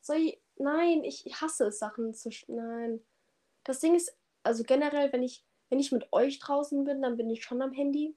[0.00, 2.30] Soll ich, nein, ich hasse es, Sachen zu.
[2.48, 3.00] Nein.
[3.62, 7.30] Das Ding ist, also generell, wenn ich, wenn ich mit euch draußen bin, dann bin
[7.30, 8.16] ich schon am Handy.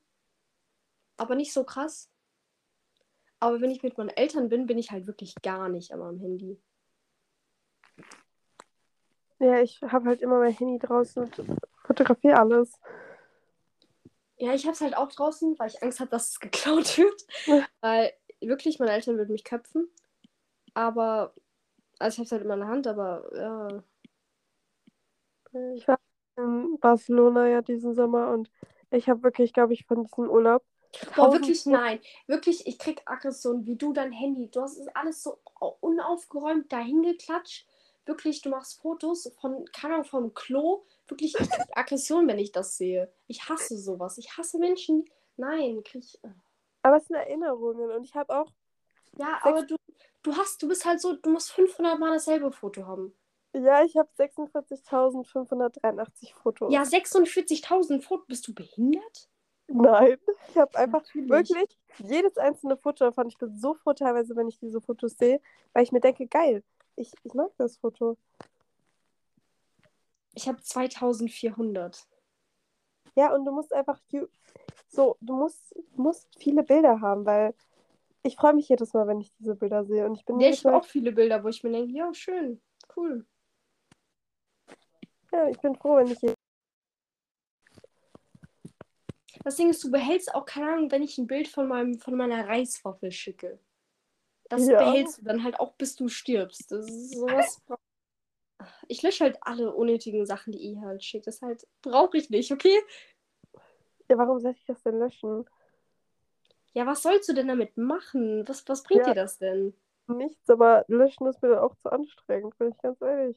[1.18, 2.10] Aber nicht so krass.
[3.40, 6.20] Aber wenn ich mit meinen Eltern bin, bin ich halt wirklich gar nicht immer am
[6.20, 6.60] Handy.
[9.40, 11.44] Ja, ich habe halt immer mein Handy draußen und
[11.86, 12.80] fotografiere alles.
[14.38, 17.26] Ja, ich hab's halt auch draußen, weil ich Angst habe, dass es geklaut wird.
[17.82, 19.90] Weil wirklich, meine Eltern würden mich köpfen.
[20.74, 21.34] Aber,
[22.00, 23.84] also ich hab's halt immer in der Hand, aber ja.
[25.76, 26.00] Ich war
[26.38, 28.52] in Barcelona ja diesen Sommer und
[28.92, 30.64] ich habe wirklich, glaube ich, von diesem Urlaub.
[31.16, 32.00] Boah, wirklich nein.
[32.28, 34.50] Wirklich, ich krieg Aggression, wie du dein Handy.
[34.50, 35.40] Du hast es alles so
[35.82, 37.68] unaufgeräumt dahin geklatscht.
[38.08, 40.84] Wirklich, du machst Fotos von, keine Ahnung, vom Klo.
[41.08, 43.12] Wirklich, ich krieg Aggression, wenn ich das sehe.
[43.28, 44.18] Ich hasse sowas.
[44.18, 45.06] Ich hasse Menschen.
[45.36, 46.20] Nein, krieg ich.
[46.82, 48.52] Aber es sind Erinnerungen und ich habe auch.
[49.18, 49.76] Ja, aber du,
[50.24, 53.14] du hast, du bist halt so, du musst 500 Mal dasselbe Foto haben.
[53.54, 56.74] Ja, ich habe 46.583 Fotos.
[56.74, 58.28] Ja, 46.000 Fotos.
[58.28, 59.30] Bist du behindert?
[59.68, 60.18] Nein,
[60.50, 61.30] ich habe einfach Natürlich.
[61.30, 63.28] wirklich jedes einzelne Foto davon.
[63.28, 65.42] Ich bin so froh teilweise, wenn ich diese Fotos sehe,
[65.74, 66.64] weil ich mir denke, geil,
[66.98, 68.18] ich, ich mag das Foto.
[70.34, 72.08] Ich habe 2400.
[73.16, 74.00] Ja, und du musst einfach
[74.88, 77.56] so, du musst, musst viele Bilder haben, weil
[78.24, 80.06] ich freue mich jedes Mal, wenn ich diese Bilder sehe.
[80.06, 82.62] Und ich bin Ja, ich habe auch viele Bilder, wo ich mir denke, ja, schön,
[82.96, 83.26] cool.
[85.32, 86.34] ja, ich bin froh, wenn ich je-
[89.44, 92.16] Das Ding ist, du behältst auch, keine Ahnung, wenn ich ein Bild von, meinem, von
[92.16, 93.60] meiner Reiswaffel schicke.
[94.50, 94.80] Das Ja.
[94.80, 96.72] behältst du dann halt auch, bis du stirbst.
[96.72, 97.62] Das ist sowas.
[98.88, 101.28] Ich lösche halt alle unnötigen Sachen, die ihr halt schickt.
[101.28, 102.80] Das halt brauche ich nicht, okay?
[104.10, 105.46] Ja, warum soll ich das denn löschen?
[106.74, 108.48] Ja, was sollst du denn damit machen?
[108.48, 109.14] Was, was bringt Ja.
[109.14, 109.74] dir das denn?
[110.08, 113.36] Nichts, aber löschen ist mir dann auch zu anstrengend, bin ich ganz ehrlich.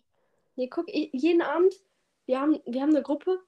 [0.55, 1.75] Nee, guck, jeden Abend,
[2.27, 3.41] wir haben, wir haben eine Gruppe.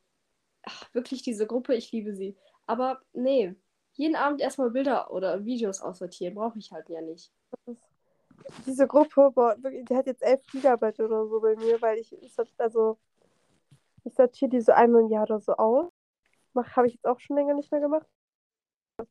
[0.64, 2.36] Ach, wirklich diese Gruppe, ich liebe sie.
[2.66, 3.54] Aber nee,
[3.92, 7.32] jeden Abend erstmal Bilder oder Videos aussortieren, brauche ich halt ja nicht.
[8.66, 9.32] Diese Gruppe,
[9.88, 12.98] die hat jetzt 11 Gigabyte oder so bei mir, weil ich, ich also,
[14.04, 15.92] ich sortiere die so einmal im Jahr oder so aus.
[16.54, 18.06] Habe ich jetzt auch schon länger nicht mehr gemacht.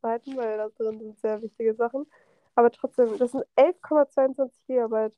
[0.01, 2.05] Behalten, weil da drin sind sehr wichtige Sachen.
[2.55, 5.17] Aber trotzdem, das sind 11,22 Gigabyte.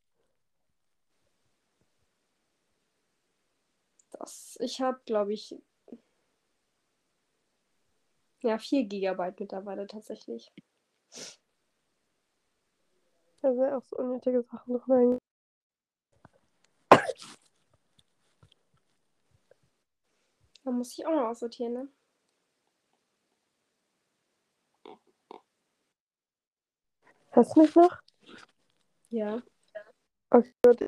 [4.11, 5.55] Das, ich habe, glaube ich,
[8.41, 10.51] ja, 4 Gigabyte mittlerweile tatsächlich.
[13.43, 15.19] Da sind auch so unnötige Sachen drin.
[20.63, 21.87] Da muss ich auch noch aussortieren, ne?
[27.31, 27.99] Hörst du mich noch?
[29.09, 29.41] Ja.
[30.29, 30.87] Okay, gut.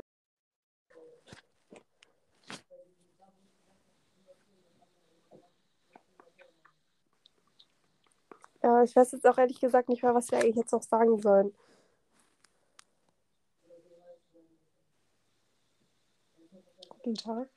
[8.64, 11.22] Ja, ich weiß jetzt auch ehrlich gesagt nicht mehr, was wir eigentlich jetzt noch sagen
[11.22, 11.54] sollen.
[17.06, 17.50] Guten Tag.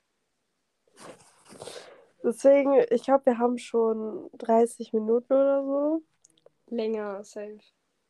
[2.23, 6.03] Deswegen, ich glaube, wir haben schon 30 Minuten oder so.
[6.67, 7.57] Länger, safe.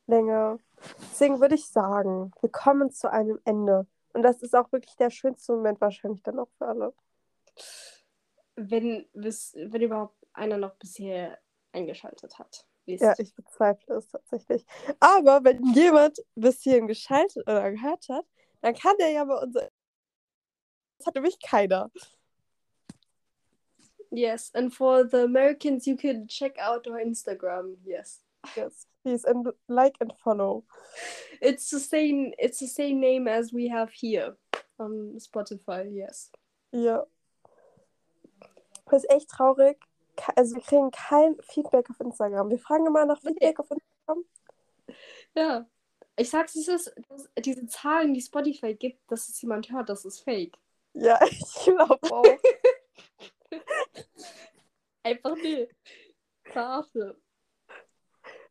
[0.06, 0.58] Länger.
[1.00, 3.88] Deswegen würde ich sagen, wir kommen zu einem Ende.
[4.12, 6.94] Und das ist auch wirklich der schönste Moment wahrscheinlich dann auch für alle.
[8.58, 11.40] Wenn, bis, wenn überhaupt einer noch bisher
[11.72, 12.66] eingeschaltet hat.
[12.86, 13.00] Ist.
[13.00, 14.66] Ja, ich bezweifle es tatsächlich.
[15.00, 18.26] Aber wenn jemand bis hierhin geschaltet oder gehört hat,
[18.60, 19.56] dann kann der ja bei uns.
[21.00, 21.90] Das hat nämlich keiner.
[24.12, 27.78] Yes, and for the Americans, you can check out our Instagram.
[27.86, 28.22] Yes.
[28.56, 30.64] Yes, please and like and follow.
[31.42, 32.34] It's the same.
[32.38, 34.38] It's the same name as we have here
[34.78, 35.84] on Spotify.
[35.90, 36.32] Yes.
[36.72, 37.06] Ja.
[38.90, 39.78] Das ist echt traurig.
[40.36, 42.50] Also wir kriegen kein Feedback auf Instagram.
[42.50, 44.26] Wir fragen immer nach Feedback auf Instagram.
[45.36, 45.66] Ja.
[46.18, 50.04] Ich sag's, es ist, dass diese Zahlen, die Spotify gibt, dass es jemand hört, das
[50.04, 50.58] ist fake.
[50.94, 52.26] Ja, ich glaube auch.
[55.04, 55.68] Einfach nee.
[56.44, 57.18] Verarsche.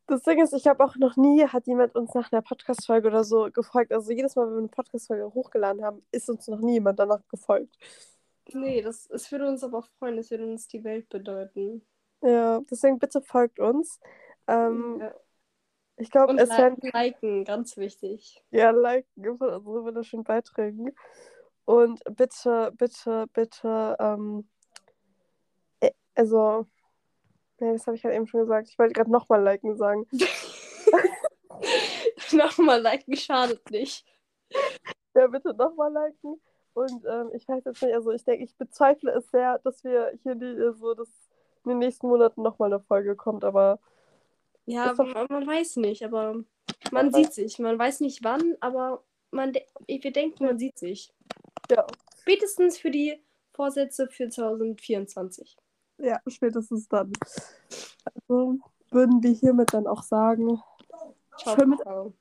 [0.07, 3.25] Das Ding ist, ich habe auch noch nie, hat jemand uns nach einer Podcast-Folge oder
[3.25, 3.93] so gefolgt.
[3.93, 7.21] Also jedes Mal, wenn wir eine Podcast-Folge hochgeladen haben, ist uns noch nie jemand danach
[7.29, 7.77] gefolgt.
[8.55, 11.87] Nee, das, es würde uns aber freuen, es würde uns die Welt bedeuten.
[12.23, 14.01] Ja, deswegen bitte folgt uns.
[14.47, 15.15] Ähm, Ja.
[16.01, 18.43] Ich glaube, es werden li liken, ganz wichtig.
[18.51, 20.95] ja liken von unseren wunderschönen Beiträgen.
[21.69, 24.49] Und bitte, bitte, bitte, ähm,
[25.81, 26.67] äh, also,
[27.61, 28.71] nee, das habe ich gerade eben schon gesagt.
[28.71, 30.07] Ich wollte gerade nochmal liken sagen.
[32.33, 34.05] Nochmal liken schadet nicht.
[35.15, 36.41] Ja, bitte nochmal liken.
[36.73, 40.13] Und ähm, ich weiß jetzt nicht, also ich denke, ich bezweifle es sehr, dass wir
[40.23, 41.09] hier die, so, dass
[41.65, 43.79] in den nächsten Monaten nochmal eine Folge kommt, aber
[44.65, 46.35] Ja, doch- man, man weiß nicht, aber
[46.93, 47.59] Man weiß- sieht sich.
[47.59, 49.53] Man weiß nicht wann, aber man
[49.87, 51.13] wir denken, man sieht sich.
[51.71, 51.87] ja,
[52.21, 53.23] Spätestens für die
[53.53, 55.57] Vorsätze für 2024.
[55.99, 57.13] ja, spätestens dann.
[58.15, 58.59] Also
[58.91, 60.61] würden wir hiermit dann auch sagen,
[61.39, 62.15] Ciao, ciao.